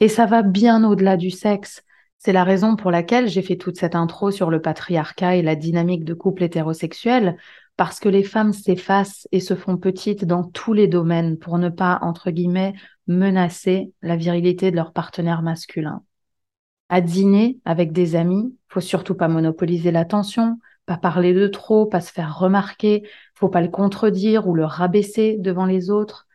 Et 0.00 0.08
ça 0.08 0.26
va 0.26 0.42
bien 0.42 0.84
au-delà 0.84 1.16
du 1.16 1.30
sexe. 1.30 1.82
C'est 2.18 2.32
la 2.32 2.44
raison 2.44 2.76
pour 2.76 2.90
laquelle 2.90 3.28
j'ai 3.28 3.42
fait 3.42 3.56
toute 3.56 3.76
cette 3.76 3.96
intro 3.96 4.30
sur 4.30 4.50
le 4.50 4.62
patriarcat 4.62 5.36
et 5.36 5.42
la 5.42 5.56
dynamique 5.56 6.04
de 6.04 6.14
couple 6.14 6.44
hétérosexuel, 6.44 7.36
parce 7.76 7.98
que 7.98 8.08
les 8.08 8.22
femmes 8.22 8.52
s'effacent 8.52 9.26
et 9.32 9.40
se 9.40 9.54
font 9.54 9.76
petites 9.76 10.24
dans 10.24 10.44
tous 10.44 10.72
les 10.72 10.86
domaines 10.86 11.36
pour 11.36 11.58
ne 11.58 11.68
pas, 11.68 11.98
entre 12.02 12.30
guillemets, 12.30 12.74
menacer 13.08 13.92
la 14.02 14.14
virilité 14.14 14.70
de 14.70 14.76
leur 14.76 14.92
partenaire 14.92 15.42
masculin. 15.42 16.02
À 16.92 17.00
dîner 17.00 17.58
avec 17.64 17.92
des 17.92 18.16
amis, 18.16 18.54
faut 18.68 18.82
surtout 18.82 19.14
pas 19.14 19.26
monopoliser 19.26 19.90
l'attention, 19.90 20.58
pas 20.84 20.98
parler 20.98 21.32
de 21.32 21.46
trop, 21.46 21.86
pas 21.86 22.02
se 22.02 22.12
faire 22.12 22.38
remarquer, 22.38 23.08
faut 23.34 23.48
pas 23.48 23.62
le 23.62 23.70
contredire 23.70 24.46
ou 24.46 24.52
le 24.52 24.66
rabaisser 24.66 25.38
devant 25.38 25.64
les 25.64 25.88
autres. 25.88 26.26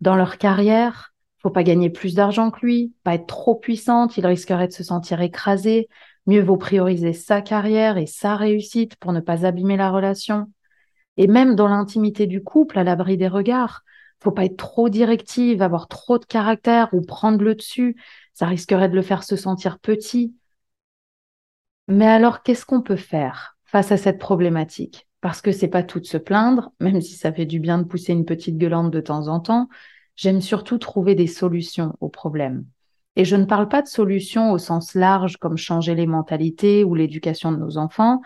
Dans 0.00 0.14
leur 0.14 0.38
carrière, 0.38 1.14
faut 1.42 1.50
pas 1.50 1.64
gagner 1.64 1.90
plus 1.90 2.14
d'argent 2.14 2.52
que 2.52 2.64
lui, 2.64 2.94
pas 3.02 3.14
être 3.14 3.26
trop 3.26 3.56
puissante, 3.56 4.16
il 4.16 4.24
risquerait 4.24 4.68
de 4.68 4.72
se 4.72 4.84
sentir 4.84 5.20
écrasé. 5.20 5.88
Mieux 6.28 6.42
vaut 6.42 6.58
prioriser 6.58 7.12
sa 7.12 7.42
carrière 7.42 7.98
et 7.98 8.06
sa 8.06 8.36
réussite 8.36 8.94
pour 8.94 9.12
ne 9.12 9.18
pas 9.18 9.44
abîmer 9.44 9.76
la 9.76 9.90
relation. 9.90 10.46
Et 11.16 11.26
même 11.26 11.56
dans 11.56 11.66
l'intimité 11.66 12.28
du 12.28 12.40
couple, 12.40 12.78
à 12.78 12.84
l'abri 12.84 13.16
des 13.16 13.26
regards, 13.26 13.82
faut 14.22 14.30
pas 14.30 14.44
être 14.44 14.56
trop 14.56 14.88
directive, 14.88 15.60
avoir 15.60 15.88
trop 15.88 16.18
de 16.18 16.24
caractère 16.24 16.88
ou 16.92 17.02
prendre 17.02 17.42
le 17.42 17.56
dessus. 17.56 17.96
Ça 18.34 18.46
risquerait 18.46 18.88
de 18.88 18.94
le 18.94 19.02
faire 19.02 19.24
se 19.24 19.36
sentir 19.36 19.78
petit. 19.78 20.34
Mais 21.88 22.06
alors, 22.06 22.42
qu'est-ce 22.42 22.66
qu'on 22.66 22.82
peut 22.82 22.96
faire 22.96 23.56
face 23.64 23.92
à 23.92 23.96
cette 23.96 24.18
problématique? 24.18 25.08
Parce 25.20 25.40
que 25.40 25.52
c'est 25.52 25.68
pas 25.68 25.82
tout 25.82 26.00
de 26.00 26.06
se 26.06 26.18
plaindre, 26.18 26.72
même 26.80 27.00
si 27.00 27.14
ça 27.14 27.32
fait 27.32 27.46
du 27.46 27.60
bien 27.60 27.78
de 27.78 27.84
pousser 27.84 28.12
une 28.12 28.26
petite 28.26 28.58
gueulante 28.58 28.90
de 28.90 29.00
temps 29.00 29.28
en 29.28 29.40
temps, 29.40 29.68
J'aime 30.16 30.40
surtout 30.40 30.78
trouver 30.78 31.14
des 31.14 31.26
solutions 31.26 31.96
aux 32.00 32.08
problèmes. 32.08 32.64
Et 33.16 33.24
je 33.24 33.36
ne 33.36 33.44
parle 33.44 33.68
pas 33.68 33.82
de 33.82 33.88
solutions 33.88 34.52
au 34.52 34.58
sens 34.58 34.94
large 34.94 35.36
comme 35.36 35.56
changer 35.56 35.94
les 35.94 36.06
mentalités 36.06 36.84
ou 36.84 36.94
l'éducation 36.94 37.52
de 37.52 37.58
nos 37.58 37.78
enfants, 37.78 38.20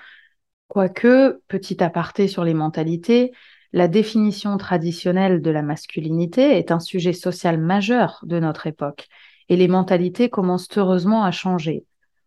quoique, 0.66 1.40
petit 1.48 1.82
aparté 1.82 2.28
sur 2.28 2.44
les 2.44 2.54
mentalités, 2.54 3.32
la 3.72 3.88
définition 3.88 4.56
traditionnelle 4.56 5.42
de 5.42 5.50
la 5.50 5.62
masculinité 5.62 6.56
est 6.58 6.70
un 6.70 6.80
sujet 6.80 7.12
social 7.12 7.58
majeur 7.58 8.20
de 8.22 8.38
notre 8.38 8.66
époque, 8.66 9.08
et 9.48 9.56
les 9.56 9.68
mentalités 9.68 10.28
commencent 10.28 10.76
heureusement 10.76 11.24
à 11.24 11.30
changer. 11.30 11.84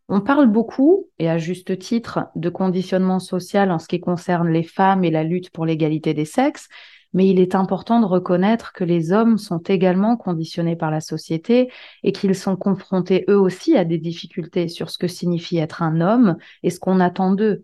On 0.09 0.21
parle 0.21 0.47
beaucoup, 0.47 1.07
et 1.19 1.29
à 1.29 1.37
juste 1.37 1.79
titre, 1.79 2.27
de 2.35 2.49
conditionnement 2.49 3.19
social 3.19 3.71
en 3.71 3.79
ce 3.79 3.87
qui 3.87 3.99
concerne 3.99 4.49
les 4.49 4.63
femmes 4.63 5.03
et 5.03 5.11
la 5.11 5.23
lutte 5.23 5.51
pour 5.51 5.65
l'égalité 5.65 6.13
des 6.13 6.25
sexes, 6.25 6.67
mais 7.13 7.27
il 7.27 7.39
est 7.39 7.55
important 7.55 7.99
de 7.99 8.05
reconnaître 8.05 8.73
que 8.73 8.83
les 8.83 9.11
hommes 9.11 9.37
sont 9.37 9.59
également 9.59 10.17
conditionnés 10.17 10.75
par 10.75 10.91
la 10.91 11.01
société 11.01 11.71
et 12.03 12.11
qu'ils 12.11 12.35
sont 12.35 12.55
confrontés 12.55 13.25
eux 13.29 13.39
aussi 13.39 13.77
à 13.77 13.85
des 13.85 13.97
difficultés 13.97 14.67
sur 14.67 14.89
ce 14.89 14.97
que 14.97 15.07
signifie 15.07 15.57
être 15.57 15.81
un 15.81 16.01
homme 16.01 16.37
et 16.63 16.69
ce 16.69 16.79
qu'on 16.79 16.99
attend 16.99 17.31
d'eux. 17.31 17.63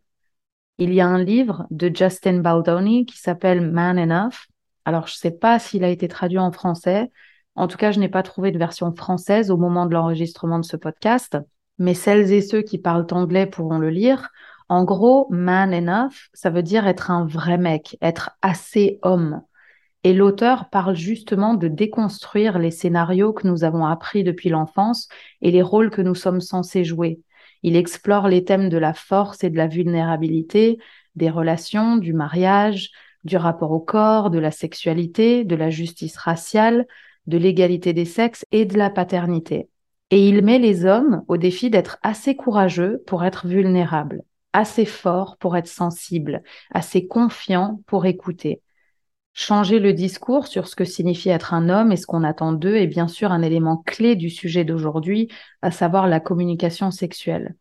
Il 0.77 0.93
y 0.93 1.01
a 1.01 1.07
un 1.07 1.23
livre 1.23 1.65
de 1.71 1.91
Justin 1.93 2.39
Baldoni 2.39 3.05
qui 3.05 3.17
s'appelle 3.17 3.61
Man 3.61 3.97
Enough. 3.97 4.47
Alors, 4.85 5.07
je 5.07 5.15
ne 5.15 5.17
sais 5.17 5.31
pas 5.31 5.59
s'il 5.59 5.83
a 5.83 5.89
été 5.89 6.07
traduit 6.07 6.37
en 6.37 6.51
français. 6.51 7.11
En 7.57 7.67
tout 7.67 7.77
cas, 7.77 7.91
je 7.91 7.99
n'ai 7.99 8.07
pas 8.07 8.21
trouvé 8.21 8.51
de 8.51 8.59
version 8.59 8.93
française 8.93 9.49
au 9.49 9.57
moment 9.57 9.87
de 9.87 9.93
l'enregistrement 9.93 10.59
de 10.59 10.65
ce 10.65 10.77
podcast, 10.77 11.39
mais 11.79 11.95
celles 11.95 12.31
et 12.31 12.41
ceux 12.41 12.61
qui 12.61 12.77
parlent 12.77 13.07
anglais 13.11 13.47
pourront 13.47 13.79
le 13.79 13.89
lire. 13.89 14.29
En 14.69 14.83
gros, 14.83 15.25
man 15.31 15.73
enough, 15.73 16.29
ça 16.33 16.51
veut 16.51 16.61
dire 16.61 16.85
être 16.85 17.09
un 17.09 17.25
vrai 17.25 17.57
mec, 17.57 17.97
être 17.99 18.29
assez 18.43 18.99
homme. 19.01 19.41
Et 20.03 20.13
l'auteur 20.13 20.69
parle 20.69 20.95
justement 20.95 21.55
de 21.55 21.67
déconstruire 21.67 22.59
les 22.59 22.69
scénarios 22.69 23.33
que 23.33 23.47
nous 23.47 23.63
avons 23.63 23.87
appris 23.87 24.23
depuis 24.23 24.49
l'enfance 24.49 25.09
et 25.41 25.49
les 25.49 25.63
rôles 25.63 25.89
que 25.89 26.03
nous 26.03 26.15
sommes 26.15 26.41
censés 26.41 26.83
jouer. 26.83 27.21
Il 27.63 27.75
explore 27.75 28.27
les 28.27 28.43
thèmes 28.43 28.69
de 28.69 28.77
la 28.77 28.93
force 28.93 29.43
et 29.43 29.49
de 29.49 29.57
la 29.57 29.67
vulnérabilité, 29.67 30.77
des 31.15 31.31
relations, 31.31 31.97
du 31.97 32.13
mariage, 32.13 32.91
du 33.23 33.35
rapport 33.35 33.71
au 33.71 33.79
corps, 33.79 34.29
de 34.29 34.37
la 34.37 34.51
sexualité, 34.51 35.43
de 35.43 35.55
la 35.55 35.71
justice 35.71 36.17
raciale, 36.17 36.85
de 37.27 37.37
l'égalité 37.37 37.93
des 37.93 38.05
sexes 38.05 38.45
et 38.51 38.65
de 38.65 38.77
la 38.77 38.89
paternité. 38.89 39.69
Et 40.09 40.27
il 40.27 40.43
met 40.43 40.59
les 40.59 40.85
hommes 40.85 41.23
au 41.27 41.37
défi 41.37 41.69
d'être 41.69 41.97
assez 42.01 42.35
courageux 42.35 43.03
pour 43.05 43.23
être 43.23 43.47
vulnérables 43.47 44.23
assez 44.57 44.85
fort 44.85 45.37
pour 45.37 45.55
être 45.55 45.67
sensible, 45.67 46.41
assez 46.71 47.07
confiant 47.07 47.81
pour 47.85 48.05
écouter. 48.05 48.61
Changer 49.33 49.77
le 49.77 49.93
discours 49.93 50.47
sur 50.47 50.67
ce 50.67 50.75
que 50.75 50.83
signifie 50.83 51.29
être 51.29 51.53
un 51.53 51.69
homme 51.69 51.91
et 51.91 51.97
ce 51.97 52.07
qu'on 52.07 52.23
attend 52.23 52.53
d'eux 52.53 52.75
est 52.75 52.87
bien 52.87 53.07
sûr 53.07 53.31
un 53.31 53.43
élément 53.43 53.77
clé 53.77 54.15
du 54.15 54.31
sujet 54.31 54.65
d'aujourd'hui, 54.65 55.29
à 55.61 55.69
savoir 55.69 56.07
la 56.07 56.19
communication 56.19 56.89
sexuelle. 56.89 57.55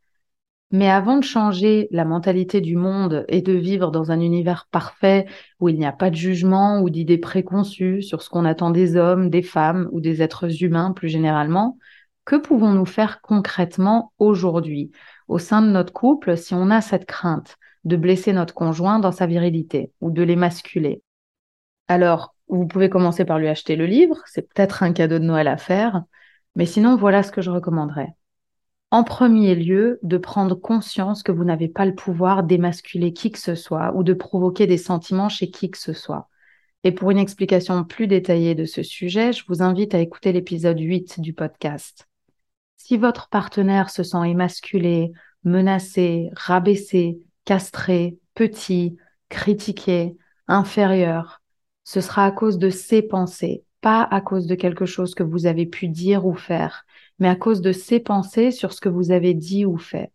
Mais 0.73 0.91
avant 0.91 1.19
de 1.19 1.25
changer 1.25 1.87
la 1.93 2.05
mentalité 2.05 2.61
du 2.61 2.77
monde 2.77 3.25
et 3.29 3.41
de 3.41 3.53
vivre 3.53 3.93
dans 3.93 4.11
un 4.11 4.21
univers 4.21 4.67
parfait 4.71 5.27
où 5.61 5.69
il 5.69 5.79
n'y 5.79 5.87
a 5.87 5.93
pas 5.93 6.11
de 6.11 6.17
jugement 6.17 6.81
ou 6.81 6.91
d'idées 6.91 7.19
préconçues 7.19 8.03
sur 8.03 8.21
ce 8.21 8.29
qu'on 8.29 8.45
attend 8.45 8.71
des 8.71 8.97
hommes, 8.97 9.31
des 9.31 9.43
femmes 9.43 9.89
ou 9.93 10.01
des 10.01 10.23
êtres 10.23 10.63
humains 10.65 10.93
plus 10.93 11.09
généralement, 11.09 11.79
que 12.25 12.35
pouvons-nous 12.35 12.85
faire 12.85 13.21
concrètement 13.21 14.13
aujourd'hui 14.19 14.91
au 15.29 15.39
sein 15.39 15.63
de 15.63 15.69
notre 15.69 15.93
couple 15.93 16.37
si 16.37 16.55
on 16.55 16.71
a 16.71 16.81
cette 16.81 17.07
crainte 17.07 17.57
de 17.85 17.97
blesser 17.97 18.33
notre 18.33 18.53
conjoint 18.53 18.99
dans 18.99 19.13
sa 19.13 19.27
virilité 19.27 19.93
ou 20.01 20.11
de 20.11 20.25
l'émasculer? 20.25 21.03
Alors, 21.87 22.35
vous 22.49 22.67
pouvez 22.67 22.91
commencer 22.91 23.25
par 23.25 23.39
lui 23.39 23.49
acheter 23.49 23.77
le 23.77 23.87
livre, 23.87 24.17
c'est 24.27 24.43
peut-être 24.43 24.83
un 24.83 24.93
cadeau 24.93 25.21
de 25.21 25.25
Noël 25.25 25.47
à 25.47 25.57
faire, 25.57 26.03
mais 26.57 26.67
sinon, 26.67 26.97
voilà 26.97 27.23
ce 27.23 27.31
que 27.31 27.43
je 27.43 27.51
recommanderais. 27.51 28.17
En 28.97 29.05
premier 29.05 29.55
lieu, 29.55 29.99
de 30.03 30.17
prendre 30.17 30.55
conscience 30.55 31.23
que 31.23 31.31
vous 31.31 31.45
n'avez 31.45 31.69
pas 31.69 31.85
le 31.85 31.95
pouvoir 31.95 32.45
d'émasculer 32.45 33.13
qui 33.13 33.31
que 33.31 33.39
ce 33.39 33.55
soit 33.55 33.95
ou 33.95 34.03
de 34.03 34.15
provoquer 34.15 34.67
des 34.67 34.79
sentiments 34.79 35.29
chez 35.29 35.51
qui 35.51 35.71
que 35.71 35.77
ce 35.77 35.93
soit. 35.93 36.31
Et 36.83 36.93
pour 36.93 37.11
une 37.11 37.19
explication 37.19 37.85
plus 37.85 38.07
détaillée 38.07 38.55
de 38.55 38.65
ce 38.65 38.83
sujet, 38.83 39.35
je 39.35 39.45
vous 39.49 39.61
invite 39.63 39.95
à 39.95 40.01
écouter 40.01 40.33
l'épisode 40.33 40.81
8 40.81 41.21
du 41.21 41.35
podcast. 41.35 42.09
Si 42.79 42.97
votre 42.97 43.29
partenaire 43.29 43.91
se 43.91 44.03
sent 44.03 44.31
émasculé, 44.31 45.13
menacé, 45.45 46.31
rabaissé, 46.33 47.19
castré, 47.45 48.17
petit, 48.35 48.97
critiqué, 49.29 50.17
inférieur, 50.49 51.43
ce 51.85 52.01
sera 52.01 52.25
à 52.25 52.31
cause 52.31 52.57
de 52.57 52.71
ses 52.71 53.03
pensées, 53.03 53.63
pas 53.83 54.09
à 54.11 54.23
cause 54.23 54.47
de 54.47 54.55
quelque 54.55 54.87
chose 54.87 55.15
que 55.15 55.23
vous 55.23 55.45
avez 55.45 55.67
pu 55.67 55.89
dire 55.89 56.25
ou 56.25 56.35
faire, 56.35 56.87
mais 57.19 57.29
à 57.29 57.37
cause 57.37 57.61
de 57.61 57.73
ses 57.73 58.01
pensées 58.01 58.51
sur 58.51 58.73
ce 58.73 58.81
que 58.81 58.89
vous 58.89 59.11
avez 59.11 59.35
dit 59.35 59.65
ou 59.65 59.77
fait. 59.77 60.13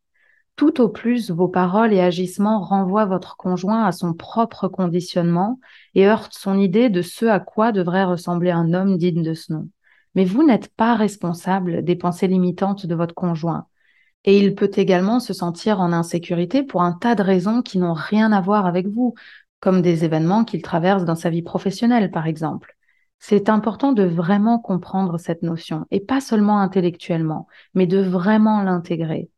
Tout 0.55 0.81
au 0.81 0.89
plus, 0.89 1.31
vos 1.31 1.47
paroles 1.47 1.93
et 1.93 2.01
agissements 2.01 2.61
renvoient 2.61 3.05
votre 3.05 3.37
conjoint 3.37 3.85
à 3.85 3.91
son 3.91 4.13
propre 4.13 4.67
conditionnement 4.67 5.59
et 5.95 6.07
heurtent 6.07 6.35
son 6.37 6.59
idée 6.59 6.89
de 6.89 7.01
ce 7.01 7.25
à 7.25 7.39
quoi 7.39 7.71
devrait 7.71 8.03
ressembler 8.03 8.51
un 8.51 8.73
homme 8.73 8.97
digne 8.97 9.23
de 9.23 9.33
ce 9.33 9.53
nom 9.53 9.69
mais 10.15 10.25
vous 10.25 10.45
n'êtes 10.45 10.73
pas 10.75 10.95
responsable 10.95 11.83
des 11.83 11.95
pensées 11.95 12.27
limitantes 12.27 12.85
de 12.85 12.95
votre 12.95 13.15
conjoint. 13.15 13.67
Et 14.23 14.37
il 14.37 14.55
peut 14.55 14.71
également 14.75 15.19
se 15.19 15.33
sentir 15.33 15.79
en 15.79 15.93
insécurité 15.93 16.63
pour 16.63 16.83
un 16.83 16.93
tas 16.93 17.15
de 17.15 17.23
raisons 17.23 17.61
qui 17.61 17.79
n'ont 17.79 17.93
rien 17.93 18.31
à 18.31 18.41
voir 18.41 18.65
avec 18.65 18.87
vous, 18.87 19.15
comme 19.59 19.81
des 19.81 20.05
événements 20.05 20.43
qu'il 20.43 20.61
traverse 20.61 21.05
dans 21.05 21.15
sa 21.15 21.29
vie 21.29 21.41
professionnelle, 21.41 22.11
par 22.11 22.27
exemple. 22.27 22.77
C'est 23.23 23.49
important 23.49 23.91
de 23.91 24.01
vraiment 24.03 24.57
comprendre 24.57 25.19
cette 25.19 25.43
notion, 25.43 25.85
et 25.91 25.99
pas 25.99 26.21
seulement 26.21 26.59
intellectuellement, 26.59 27.45
mais 27.75 27.85
de 27.85 27.99
vraiment 27.99 28.63
l'intégrer. 28.63 29.29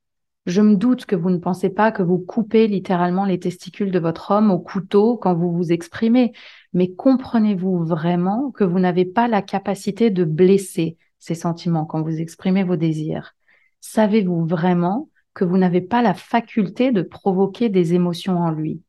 Je 0.46 0.62
me 0.62 0.78
doute 0.78 1.06
que 1.06 1.18
vous 1.18 1.30
ne 1.30 1.38
pensez 1.38 1.70
pas 1.70 1.92
que 1.92 2.02
vous 2.02 2.18
coupez 2.18 2.68
littéralement 2.68 3.26
les 3.26 3.40
testicules 3.40 3.92
de 3.92 4.00
votre 4.00 4.32
homme 4.32 4.52
au 4.52 4.60
couteau 4.60 5.18
quand 5.18 5.36
vous 5.36 5.52
vous 5.52 5.74
exprimez, 5.74 6.32
mais 6.72 6.94
comprenez-vous 6.94 7.84
vraiment 7.84 8.52
que 8.52 8.64
vous 8.64 8.80
n'avez 8.80 9.04
pas 9.04 9.28
la 9.28 9.42
capacité 9.42 10.12
de 10.12 10.24
blesser 10.24 10.98
ces 11.20 11.36
sentiments 11.36 11.86
quand 11.86 12.02
vous 12.02 12.22
exprimez 12.22 12.64
vos 12.64 12.78
désirs? 12.78 13.36
Savez-vous 13.82 14.46
vraiment 14.46 15.10
que 15.34 15.44
vous 15.44 15.58
n'avez 15.58 15.82
pas 15.82 16.02
la 16.02 16.14
faculté 16.14 16.94
de 16.94 17.02
provoquer 17.02 17.68
des 17.68 17.96
émotions 17.96 18.38
en 18.38 18.50
lui? 18.50 18.82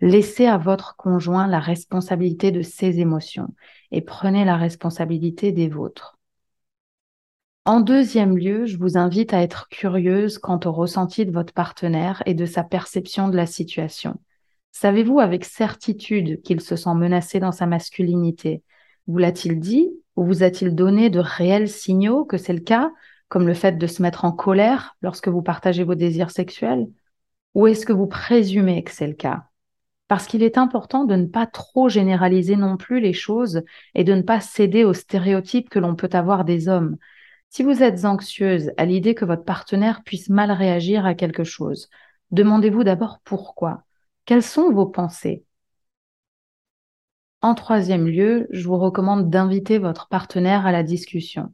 Laissez 0.00 0.46
à 0.46 0.58
votre 0.58 0.96
conjoint 0.96 1.46
la 1.46 1.60
responsabilité 1.60 2.50
de 2.50 2.62
ses 2.62 3.00
émotions 3.00 3.54
et 3.90 4.02
prenez 4.02 4.44
la 4.44 4.56
responsabilité 4.56 5.52
des 5.52 5.68
vôtres. 5.68 6.18
En 7.66 7.80
deuxième 7.80 8.36
lieu, 8.36 8.66
je 8.66 8.76
vous 8.76 8.98
invite 8.98 9.32
à 9.32 9.40
être 9.40 9.68
curieuse 9.70 10.36
quant 10.36 10.60
au 10.66 10.72
ressenti 10.72 11.24
de 11.24 11.32
votre 11.32 11.54
partenaire 11.54 12.22
et 12.26 12.34
de 12.34 12.44
sa 12.44 12.62
perception 12.62 13.28
de 13.28 13.36
la 13.36 13.46
situation. 13.46 14.20
Savez-vous 14.72 15.20
avec 15.20 15.46
certitude 15.46 16.42
qu'il 16.42 16.60
se 16.60 16.76
sent 16.76 16.94
menacé 16.94 17.40
dans 17.40 17.52
sa 17.52 17.64
masculinité? 17.64 18.62
Vous 19.06 19.16
l'a-t-il 19.16 19.60
dit 19.60 19.88
ou 20.16 20.24
vous 20.24 20.42
a-t-il 20.42 20.74
donné 20.74 21.08
de 21.08 21.20
réels 21.20 21.68
signaux 21.68 22.24
que 22.24 22.36
c'est 22.36 22.52
le 22.52 22.60
cas, 22.60 22.92
comme 23.28 23.46
le 23.46 23.54
fait 23.54 23.78
de 23.78 23.86
se 23.86 24.02
mettre 24.02 24.26
en 24.26 24.32
colère 24.32 24.96
lorsque 25.00 25.28
vous 25.28 25.42
partagez 25.42 25.84
vos 25.84 25.94
désirs 25.94 26.30
sexuels? 26.30 26.86
Ou 27.54 27.68
est-ce 27.68 27.86
que 27.86 27.92
vous 27.94 28.06
présumez 28.06 28.84
que 28.84 28.90
c'est 28.90 29.06
le 29.06 29.14
cas? 29.14 29.46
Parce 30.14 30.28
qu'il 30.28 30.44
est 30.44 30.58
important 30.58 31.06
de 31.06 31.16
ne 31.16 31.26
pas 31.26 31.44
trop 31.44 31.88
généraliser 31.88 32.54
non 32.54 32.76
plus 32.76 33.00
les 33.00 33.12
choses 33.12 33.64
et 33.96 34.04
de 34.04 34.14
ne 34.14 34.22
pas 34.22 34.38
céder 34.38 34.84
aux 34.84 34.92
stéréotypes 34.92 35.68
que 35.68 35.80
l'on 35.80 35.96
peut 35.96 36.10
avoir 36.12 36.44
des 36.44 36.68
hommes. 36.68 36.98
Si 37.50 37.64
vous 37.64 37.82
êtes 37.82 38.04
anxieuse 38.04 38.70
à 38.76 38.84
l'idée 38.84 39.16
que 39.16 39.24
votre 39.24 39.42
partenaire 39.42 40.04
puisse 40.04 40.28
mal 40.28 40.52
réagir 40.52 41.04
à 41.04 41.16
quelque 41.16 41.42
chose, 41.42 41.90
demandez-vous 42.30 42.84
d'abord 42.84 43.18
pourquoi. 43.24 43.82
Quelles 44.24 44.44
sont 44.44 44.70
vos 44.70 44.86
pensées? 44.86 45.42
En 47.42 47.56
troisième 47.56 48.06
lieu, 48.06 48.46
je 48.50 48.68
vous 48.68 48.78
recommande 48.78 49.30
d'inviter 49.30 49.78
votre 49.78 50.06
partenaire 50.06 50.64
à 50.64 50.70
la 50.70 50.84
discussion. 50.84 51.52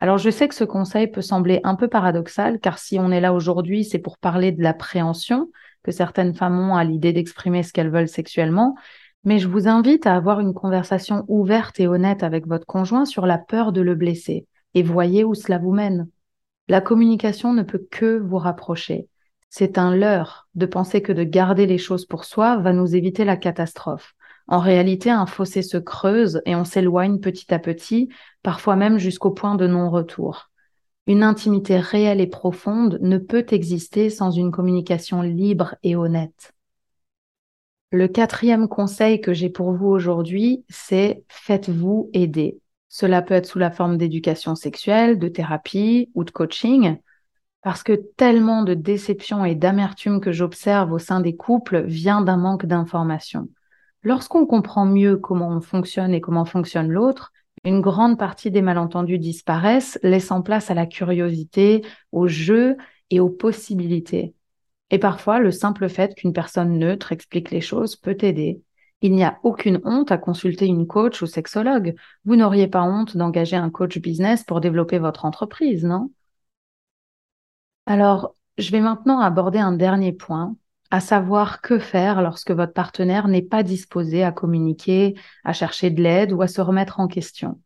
Alors 0.00 0.18
je 0.18 0.28
sais 0.28 0.48
que 0.48 0.54
ce 0.54 0.64
conseil 0.64 1.06
peut 1.06 1.22
sembler 1.22 1.60
un 1.64 1.76
peu 1.76 1.88
paradoxal, 1.88 2.60
car 2.60 2.78
si 2.78 2.98
on 2.98 3.10
est 3.10 3.22
là 3.22 3.32
aujourd'hui, 3.32 3.84
c'est 3.84 4.00
pour 4.00 4.18
parler 4.18 4.52
de 4.52 4.62
l'appréhension 4.62 5.48
que 5.82 5.92
certaines 5.92 6.34
femmes 6.34 6.58
ont 6.58 6.76
à 6.76 6.84
l'idée 6.84 7.12
d'exprimer 7.12 7.62
ce 7.62 7.72
qu'elles 7.72 7.90
veulent 7.90 8.08
sexuellement, 8.08 8.74
mais 9.24 9.38
je 9.38 9.48
vous 9.48 9.68
invite 9.68 10.06
à 10.06 10.16
avoir 10.16 10.40
une 10.40 10.54
conversation 10.54 11.24
ouverte 11.28 11.78
et 11.78 11.86
honnête 11.86 12.22
avec 12.22 12.46
votre 12.46 12.66
conjoint 12.66 13.04
sur 13.04 13.26
la 13.26 13.38
peur 13.38 13.72
de 13.72 13.80
le 13.80 13.94
blesser 13.94 14.46
et 14.74 14.82
voyez 14.82 15.24
où 15.24 15.34
cela 15.34 15.58
vous 15.58 15.72
mène. 15.72 16.08
La 16.68 16.80
communication 16.80 17.52
ne 17.52 17.62
peut 17.62 17.86
que 17.90 18.18
vous 18.18 18.38
rapprocher. 18.38 19.08
C'est 19.50 19.76
un 19.78 19.94
leurre 19.94 20.48
de 20.54 20.66
penser 20.66 21.02
que 21.02 21.12
de 21.12 21.24
garder 21.24 21.66
les 21.66 21.78
choses 21.78 22.06
pour 22.06 22.24
soi 22.24 22.56
va 22.56 22.72
nous 22.72 22.96
éviter 22.96 23.24
la 23.24 23.36
catastrophe. 23.36 24.14
En 24.48 24.58
réalité, 24.58 25.10
un 25.10 25.26
fossé 25.26 25.62
se 25.62 25.76
creuse 25.76 26.40
et 26.46 26.56
on 26.56 26.64
s'éloigne 26.64 27.20
petit 27.20 27.52
à 27.52 27.58
petit, 27.58 28.08
parfois 28.42 28.76
même 28.76 28.98
jusqu'au 28.98 29.30
point 29.30 29.54
de 29.54 29.66
non-retour. 29.66 30.51
Une 31.06 31.24
intimité 31.24 31.78
réelle 31.78 32.20
et 32.20 32.28
profonde 32.28 32.98
ne 33.02 33.18
peut 33.18 33.46
exister 33.50 34.08
sans 34.08 34.30
une 34.30 34.52
communication 34.52 35.22
libre 35.22 35.74
et 35.82 35.96
honnête. 35.96 36.52
Le 37.90 38.06
quatrième 38.06 38.68
conseil 38.68 39.20
que 39.20 39.32
j'ai 39.32 39.50
pour 39.50 39.72
vous 39.72 39.88
aujourd'hui, 39.88 40.64
c'est 40.68 41.24
faites-vous 41.28 42.08
aider. 42.12 42.58
Cela 42.88 43.20
peut 43.20 43.34
être 43.34 43.46
sous 43.46 43.58
la 43.58 43.70
forme 43.70 43.98
d'éducation 43.98 44.54
sexuelle, 44.54 45.18
de 45.18 45.28
thérapie 45.28 46.10
ou 46.14 46.24
de 46.24 46.30
coaching, 46.30 46.98
parce 47.62 47.82
que 47.82 47.92
tellement 47.92 48.62
de 48.62 48.74
déception 48.74 49.44
et 49.44 49.54
d'amertume 49.54 50.20
que 50.20 50.32
j'observe 50.32 50.92
au 50.92 50.98
sein 50.98 51.20
des 51.20 51.34
couples 51.34 51.82
vient 51.82 52.20
d'un 52.20 52.36
manque 52.36 52.66
d'information. 52.66 53.48
Lorsqu'on 54.02 54.46
comprend 54.46 54.84
mieux 54.84 55.16
comment 55.16 55.48
on 55.48 55.60
fonctionne 55.60 56.14
et 56.14 56.20
comment 56.20 56.44
fonctionne 56.44 56.90
l'autre, 56.90 57.31
une 57.64 57.80
grande 57.80 58.18
partie 58.18 58.50
des 58.50 58.62
malentendus 58.62 59.18
disparaissent, 59.18 59.98
laissant 60.02 60.42
place 60.42 60.70
à 60.70 60.74
la 60.74 60.86
curiosité, 60.86 61.82
au 62.10 62.26
jeu 62.26 62.76
et 63.10 63.20
aux 63.20 63.30
possibilités. 63.30 64.34
Et 64.90 64.98
parfois, 64.98 65.38
le 65.38 65.50
simple 65.50 65.88
fait 65.88 66.14
qu'une 66.14 66.32
personne 66.32 66.78
neutre 66.78 67.12
explique 67.12 67.50
les 67.50 67.60
choses 67.60 67.96
peut 67.96 68.16
aider. 68.20 68.62
Il 69.00 69.14
n'y 69.14 69.24
a 69.24 69.38
aucune 69.42 69.80
honte 69.84 70.12
à 70.12 70.18
consulter 70.18 70.66
une 70.66 70.86
coach 70.86 71.22
ou 71.22 71.26
sexologue. 71.26 71.94
Vous 72.24 72.36
n'auriez 72.36 72.68
pas 72.68 72.82
honte 72.82 73.16
d'engager 73.16 73.56
un 73.56 73.70
coach 73.70 73.98
business 73.98 74.44
pour 74.44 74.60
développer 74.60 74.98
votre 74.98 75.24
entreprise, 75.24 75.84
non? 75.84 76.10
Alors, 77.86 78.34
je 78.58 78.70
vais 78.72 78.80
maintenant 78.80 79.20
aborder 79.20 79.58
un 79.58 79.72
dernier 79.72 80.12
point, 80.12 80.56
à 80.92 81.00
savoir 81.00 81.62
que 81.62 81.78
faire 81.78 82.20
lorsque 82.20 82.50
votre 82.50 82.74
partenaire 82.74 83.26
n'est 83.26 83.40
pas 83.40 83.62
disposé 83.62 84.22
à 84.24 84.30
communiquer, 84.30 85.14
à 85.42 85.54
chercher 85.54 85.88
de 85.88 86.02
l'aide 86.02 86.32
ou 86.32 86.42
à 86.42 86.48
se 86.48 86.60
remettre 86.60 87.00
en 87.00 87.08
question. 87.08 87.58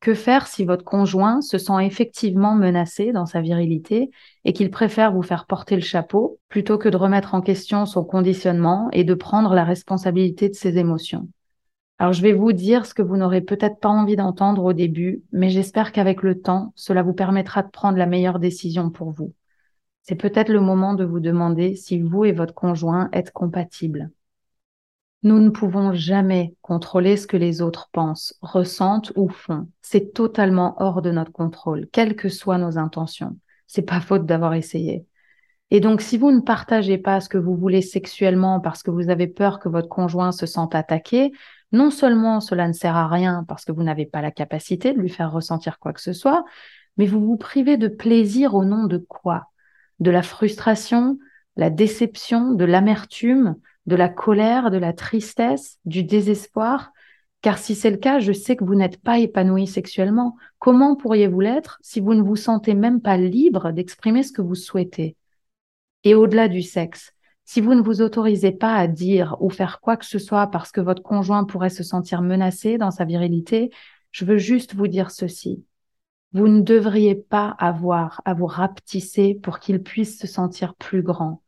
Que 0.00 0.14
faire 0.14 0.48
si 0.48 0.64
votre 0.64 0.82
conjoint 0.82 1.40
se 1.42 1.58
sent 1.58 1.86
effectivement 1.86 2.56
menacé 2.56 3.12
dans 3.12 3.24
sa 3.24 3.40
virilité 3.40 4.10
et 4.44 4.52
qu'il 4.52 4.72
préfère 4.72 5.12
vous 5.12 5.22
faire 5.22 5.46
porter 5.46 5.76
le 5.76 5.80
chapeau 5.80 6.40
plutôt 6.48 6.76
que 6.76 6.88
de 6.88 6.96
remettre 6.96 7.34
en 7.36 7.40
question 7.40 7.86
son 7.86 8.02
conditionnement 8.02 8.88
et 8.92 9.04
de 9.04 9.14
prendre 9.14 9.54
la 9.54 9.62
responsabilité 9.62 10.48
de 10.48 10.54
ses 10.54 10.76
émotions? 10.76 11.28
Alors 12.00 12.14
je 12.14 12.22
vais 12.22 12.32
vous 12.32 12.52
dire 12.52 12.84
ce 12.84 12.94
que 12.94 13.02
vous 13.02 13.16
n'aurez 13.16 13.42
peut-être 13.42 13.78
pas 13.78 13.90
envie 13.90 14.16
d'entendre 14.16 14.64
au 14.64 14.72
début, 14.72 15.22
mais 15.30 15.50
j'espère 15.50 15.92
qu'avec 15.92 16.20
le 16.24 16.40
temps, 16.40 16.72
cela 16.74 17.04
vous 17.04 17.14
permettra 17.14 17.62
de 17.62 17.70
prendre 17.70 17.96
la 17.96 18.06
meilleure 18.06 18.40
décision 18.40 18.90
pour 18.90 19.12
vous. 19.12 19.32
C'est 20.08 20.14
peut-être 20.14 20.50
le 20.50 20.60
moment 20.60 20.94
de 20.94 21.04
vous 21.04 21.18
demander 21.18 21.74
si 21.74 22.00
vous 22.00 22.24
et 22.24 22.30
votre 22.30 22.54
conjoint 22.54 23.08
êtes 23.12 23.32
compatibles. 23.32 24.10
Nous 25.24 25.40
ne 25.40 25.50
pouvons 25.50 25.94
jamais 25.94 26.54
contrôler 26.62 27.16
ce 27.16 27.26
que 27.26 27.36
les 27.36 27.60
autres 27.60 27.88
pensent, 27.90 28.38
ressentent 28.40 29.12
ou 29.16 29.28
font. 29.28 29.66
C'est 29.82 30.14
totalement 30.14 30.80
hors 30.80 31.02
de 31.02 31.10
notre 31.10 31.32
contrôle, 31.32 31.88
quelles 31.90 32.14
que 32.14 32.28
soient 32.28 32.58
nos 32.58 32.78
intentions. 32.78 33.36
C'est 33.66 33.82
pas 33.82 34.00
faute 34.00 34.26
d'avoir 34.26 34.54
essayé. 34.54 35.06
Et 35.72 35.80
donc, 35.80 36.02
si 36.02 36.18
vous 36.18 36.30
ne 36.30 36.38
partagez 36.38 36.98
pas 36.98 37.20
ce 37.20 37.28
que 37.28 37.38
vous 37.38 37.56
voulez 37.56 37.82
sexuellement 37.82 38.60
parce 38.60 38.84
que 38.84 38.92
vous 38.92 39.10
avez 39.10 39.26
peur 39.26 39.58
que 39.58 39.68
votre 39.68 39.88
conjoint 39.88 40.30
se 40.30 40.46
sente 40.46 40.76
attaqué, 40.76 41.32
non 41.72 41.90
seulement 41.90 42.38
cela 42.38 42.68
ne 42.68 42.72
sert 42.72 42.94
à 42.94 43.08
rien 43.08 43.44
parce 43.48 43.64
que 43.64 43.72
vous 43.72 43.82
n'avez 43.82 44.06
pas 44.06 44.22
la 44.22 44.30
capacité 44.30 44.92
de 44.92 45.00
lui 45.00 45.10
faire 45.10 45.32
ressentir 45.32 45.80
quoi 45.80 45.92
que 45.92 46.00
ce 46.00 46.12
soit, 46.12 46.44
mais 46.96 47.06
vous 47.06 47.26
vous 47.26 47.36
privez 47.36 47.76
de 47.76 47.88
plaisir 47.88 48.54
au 48.54 48.64
nom 48.64 48.84
de 48.84 48.98
quoi? 48.98 49.48
De 50.00 50.10
la 50.10 50.22
frustration, 50.22 51.18
la 51.56 51.70
déception, 51.70 52.52
de 52.52 52.64
l'amertume, 52.64 53.56
de 53.86 53.96
la 53.96 54.08
colère, 54.08 54.70
de 54.70 54.78
la 54.78 54.92
tristesse, 54.92 55.78
du 55.84 56.02
désespoir 56.02 56.92
Car 57.40 57.58
si 57.58 57.74
c'est 57.74 57.90
le 57.90 57.96
cas, 57.96 58.18
je 58.18 58.32
sais 58.32 58.56
que 58.56 58.64
vous 58.64 58.74
n'êtes 58.74 59.00
pas 59.00 59.18
épanoui 59.18 59.66
sexuellement. 59.66 60.36
Comment 60.58 60.96
pourriez-vous 60.96 61.40
l'être 61.40 61.78
si 61.82 62.00
vous 62.00 62.14
ne 62.14 62.22
vous 62.22 62.36
sentez 62.36 62.74
même 62.74 63.00
pas 63.00 63.16
libre 63.16 63.70
d'exprimer 63.72 64.22
ce 64.22 64.32
que 64.32 64.42
vous 64.42 64.54
souhaitez? 64.54 65.16
Et 66.04 66.14
au-delà 66.14 66.48
du 66.48 66.62
sexe, 66.62 67.12
si 67.44 67.60
vous 67.60 67.74
ne 67.74 67.82
vous 67.82 68.02
autorisez 68.02 68.50
pas 68.50 68.74
à 68.74 68.88
dire 68.88 69.36
ou 69.40 69.50
faire 69.50 69.80
quoi 69.80 69.96
que 69.96 70.04
ce 70.04 70.18
soit 70.18 70.48
parce 70.48 70.72
que 70.72 70.80
votre 70.80 71.02
conjoint 71.02 71.44
pourrait 71.44 71.70
se 71.70 71.84
sentir 71.84 72.20
menacé 72.20 72.78
dans 72.78 72.90
sa 72.90 73.04
virilité, 73.04 73.70
je 74.10 74.24
veux 74.24 74.38
juste 74.38 74.74
vous 74.74 74.88
dire 74.88 75.10
ceci. 75.10 75.64
Vous 76.36 76.48
ne 76.48 76.60
devriez 76.60 77.14
pas 77.14 77.48
avoir 77.58 78.20
à 78.26 78.34
vous 78.34 78.44
rapetisser 78.44 79.40
pour 79.42 79.58
qu'il 79.58 79.82
puisse 79.82 80.18
se 80.18 80.26
sentir 80.26 80.74
plus 80.74 81.00
grand. 81.00 81.40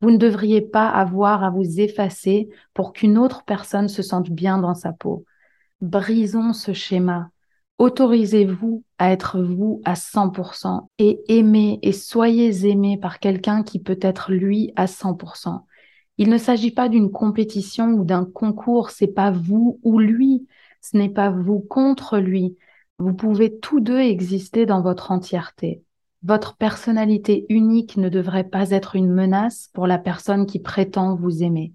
Vous 0.00 0.12
ne 0.12 0.18
devriez 0.18 0.60
pas 0.60 0.88
avoir 0.88 1.42
à 1.42 1.50
vous 1.50 1.80
effacer 1.80 2.48
pour 2.72 2.92
qu'une 2.92 3.18
autre 3.18 3.42
personne 3.44 3.88
se 3.88 4.02
sente 4.02 4.30
bien 4.30 4.58
dans 4.58 4.76
sa 4.76 4.92
peau. 4.92 5.24
Brisons 5.80 6.52
ce 6.52 6.72
schéma. 6.72 7.30
Autorisez-vous 7.78 8.84
à 8.98 9.10
être 9.10 9.40
vous 9.40 9.82
à 9.84 9.94
100% 9.94 10.90
et 11.00 11.18
aimez 11.26 11.80
et 11.82 11.90
soyez 11.90 12.68
aimé 12.68 13.00
par 13.02 13.18
quelqu'un 13.18 13.64
qui 13.64 13.80
peut 13.80 13.98
être 14.00 14.30
lui 14.30 14.72
à 14.76 14.86
100%. 14.86 15.62
Il 16.18 16.30
ne 16.30 16.38
s'agit 16.38 16.70
pas 16.70 16.88
d'une 16.88 17.10
compétition 17.10 17.94
ou 17.94 18.04
d'un 18.04 18.24
concours, 18.24 18.90
c'est 18.90 19.08
pas 19.08 19.32
vous 19.32 19.80
ou 19.82 19.98
lui, 19.98 20.46
ce 20.82 20.96
n'est 20.96 21.08
pas 21.08 21.30
vous 21.30 21.58
contre 21.58 22.18
lui. 22.18 22.56
Vous 22.98 23.12
pouvez 23.12 23.58
tous 23.58 23.80
deux 23.80 24.00
exister 24.00 24.64
dans 24.64 24.80
votre 24.80 25.10
entièreté. 25.10 25.82
Votre 26.22 26.56
personnalité 26.56 27.44
unique 27.50 27.98
ne 27.98 28.08
devrait 28.08 28.48
pas 28.48 28.70
être 28.70 28.96
une 28.96 29.12
menace 29.12 29.70
pour 29.74 29.86
la 29.86 29.98
personne 29.98 30.46
qui 30.46 30.60
prétend 30.60 31.14
vous 31.14 31.42
aimer. 31.42 31.74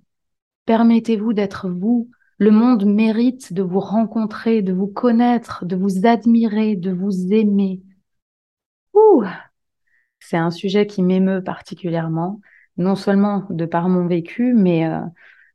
Permettez-vous 0.66 1.34
d'être 1.34 1.70
vous. 1.70 2.10
Le 2.38 2.50
monde 2.50 2.86
mérite 2.86 3.54
de 3.54 3.62
vous 3.62 3.80
rencontrer, 3.80 4.64
de 4.64 4.74
vous 4.74 4.88
connaître, 4.88 5.64
de 5.64 5.76
vous 5.76 6.08
admirer, 6.08 6.76
de 6.76 6.92
vous 6.92 7.32
aimer. 7.32 7.82
Ouh, 8.94 9.24
c'est 10.20 10.38
un 10.38 10.50
sujet 10.50 10.88
qui 10.88 11.04
m'émeut 11.04 11.44
particulièrement, 11.44 12.42
non 12.78 12.96
seulement 12.96 13.46
de 13.52 13.66
par 13.66 13.90
mon 13.90 14.08
vécu, 14.08 14.54
mais 14.56 14.88
euh, 14.88 15.02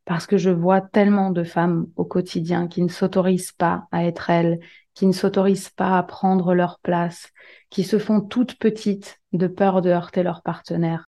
parce 0.05 0.27
que 0.27 0.37
je 0.37 0.49
vois 0.49 0.79
tellement 0.79 1.31
de 1.31 1.43
femmes 1.43 1.87
au 1.97 2.05
quotidien 2.05 2.67
qui 2.67 2.81
ne 2.81 2.87
s'autorisent 2.87 3.51
pas 3.51 3.87
à 3.91 4.05
être 4.05 4.29
elles, 4.29 4.59
qui 4.97 5.05
ne 5.05 5.11
s'autorisent 5.11 5.69
pas 5.69 5.95
à 5.95 6.01
prendre 6.01 6.55
leur 6.55 6.79
place, 6.79 7.31
qui 7.69 7.83
se 7.83 7.99
font 7.99 8.19
toutes 8.19 8.57
petites 8.57 9.19
de 9.31 9.45
peur 9.45 9.83
de 9.83 9.91
heurter 9.91 10.23
leur 10.23 10.41
partenaire. 10.41 11.05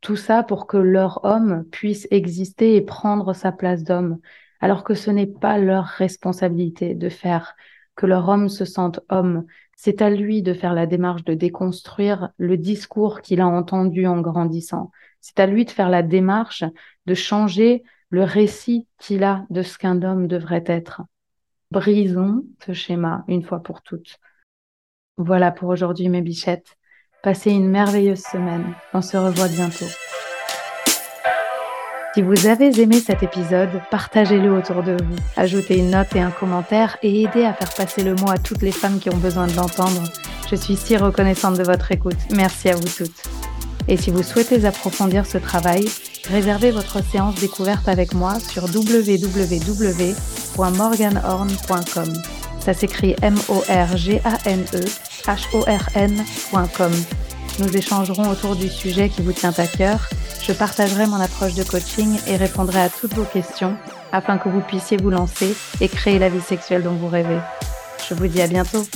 Tout 0.00 0.16
ça 0.16 0.42
pour 0.42 0.66
que 0.66 0.78
leur 0.78 1.22
homme 1.22 1.66
puisse 1.70 2.08
exister 2.10 2.76
et 2.76 2.80
prendre 2.80 3.34
sa 3.34 3.52
place 3.52 3.84
d'homme, 3.84 4.20
alors 4.62 4.84
que 4.84 4.94
ce 4.94 5.10
n'est 5.10 5.26
pas 5.26 5.58
leur 5.58 5.84
responsabilité 5.84 6.94
de 6.94 7.10
faire 7.10 7.54
que 7.94 8.06
leur 8.06 8.26
homme 8.26 8.48
se 8.48 8.64
sente 8.64 9.00
homme. 9.10 9.44
C'est 9.76 10.00
à 10.00 10.08
lui 10.08 10.40
de 10.40 10.54
faire 10.54 10.72
la 10.72 10.86
démarche 10.86 11.24
de 11.24 11.34
déconstruire 11.34 12.30
le 12.38 12.56
discours 12.56 13.20
qu'il 13.20 13.42
a 13.42 13.46
entendu 13.46 14.06
en 14.06 14.22
grandissant. 14.22 14.90
C'est 15.20 15.40
à 15.40 15.46
lui 15.46 15.66
de 15.66 15.70
faire 15.70 15.90
la 15.90 16.02
démarche 16.02 16.64
de 17.04 17.12
changer 17.12 17.82
le 18.08 18.22
récit 18.22 18.86
qu'il 18.98 19.24
a 19.24 19.44
de 19.50 19.60
ce 19.60 19.76
qu'un 19.76 20.00
homme 20.00 20.26
devrait 20.26 20.64
être. 20.66 21.02
Brisons 21.70 22.44
ce 22.64 22.72
schéma 22.72 23.24
une 23.28 23.42
fois 23.42 23.60
pour 23.60 23.82
toutes. 23.82 24.18
Voilà 25.16 25.50
pour 25.50 25.68
aujourd'hui 25.68 26.08
mes 26.08 26.22
bichettes. 26.22 26.76
Passez 27.22 27.50
une 27.50 27.68
merveilleuse 27.68 28.22
semaine. 28.22 28.74
On 28.94 29.02
se 29.02 29.16
revoit 29.16 29.48
bientôt. 29.48 29.86
Si 32.14 32.22
vous 32.22 32.46
avez 32.46 32.80
aimé 32.80 33.00
cet 33.00 33.22
épisode, 33.22 33.80
partagez-le 33.90 34.50
autour 34.52 34.82
de 34.82 34.92
vous. 34.92 35.16
Ajoutez 35.36 35.78
une 35.78 35.90
note 35.90 36.14
et 36.14 36.20
un 36.20 36.30
commentaire 36.30 36.96
et 37.02 37.24
aidez 37.24 37.44
à 37.44 37.52
faire 37.52 37.74
passer 37.74 38.04
le 38.04 38.14
mot 38.14 38.30
à 38.30 38.38
toutes 38.38 38.62
les 38.62 38.72
femmes 38.72 39.00
qui 39.00 39.10
ont 39.10 39.18
besoin 39.18 39.46
de 39.46 39.54
l'entendre. 39.54 40.04
Je 40.50 40.56
suis 40.56 40.76
si 40.76 40.96
reconnaissante 40.96 41.58
de 41.58 41.64
votre 41.64 41.92
écoute. 41.92 42.16
Merci 42.34 42.70
à 42.70 42.76
vous 42.76 42.88
toutes. 42.88 43.28
Et 43.88 43.96
si 43.96 44.10
vous 44.10 44.22
souhaitez 44.22 44.64
approfondir 44.64 45.26
ce 45.26 45.38
travail, 45.38 45.84
réservez 46.28 46.70
votre 46.70 47.02
séance 47.04 47.34
découverte 47.40 47.88
avec 47.88 48.14
moi 48.14 48.38
sur 48.40 48.66
www.morganhorn.com. 50.56 52.12
Ça 52.60 52.74
s'écrit 52.74 53.14
M-O-R-G-A-N-E 53.22 54.84
H-O-R-N.com. 55.26 56.92
Nous 57.58 57.76
échangerons 57.76 58.30
autour 58.30 58.56
du 58.56 58.68
sujet 58.68 59.08
qui 59.08 59.22
vous 59.22 59.32
tient 59.32 59.54
à 59.56 59.66
cœur. 59.66 60.08
Je 60.42 60.52
partagerai 60.52 61.06
mon 61.06 61.20
approche 61.20 61.54
de 61.54 61.64
coaching 61.64 62.18
et 62.26 62.36
répondrai 62.36 62.80
à 62.80 62.88
toutes 62.88 63.14
vos 63.14 63.24
questions 63.24 63.76
afin 64.12 64.38
que 64.38 64.48
vous 64.48 64.60
puissiez 64.60 64.96
vous 64.96 65.10
lancer 65.10 65.56
et 65.80 65.88
créer 65.88 66.18
la 66.18 66.28
vie 66.28 66.40
sexuelle 66.40 66.82
dont 66.82 66.94
vous 66.94 67.08
rêvez. 67.08 67.38
Je 68.08 68.14
vous 68.14 68.28
dis 68.28 68.40
à 68.40 68.46
bientôt. 68.46 68.86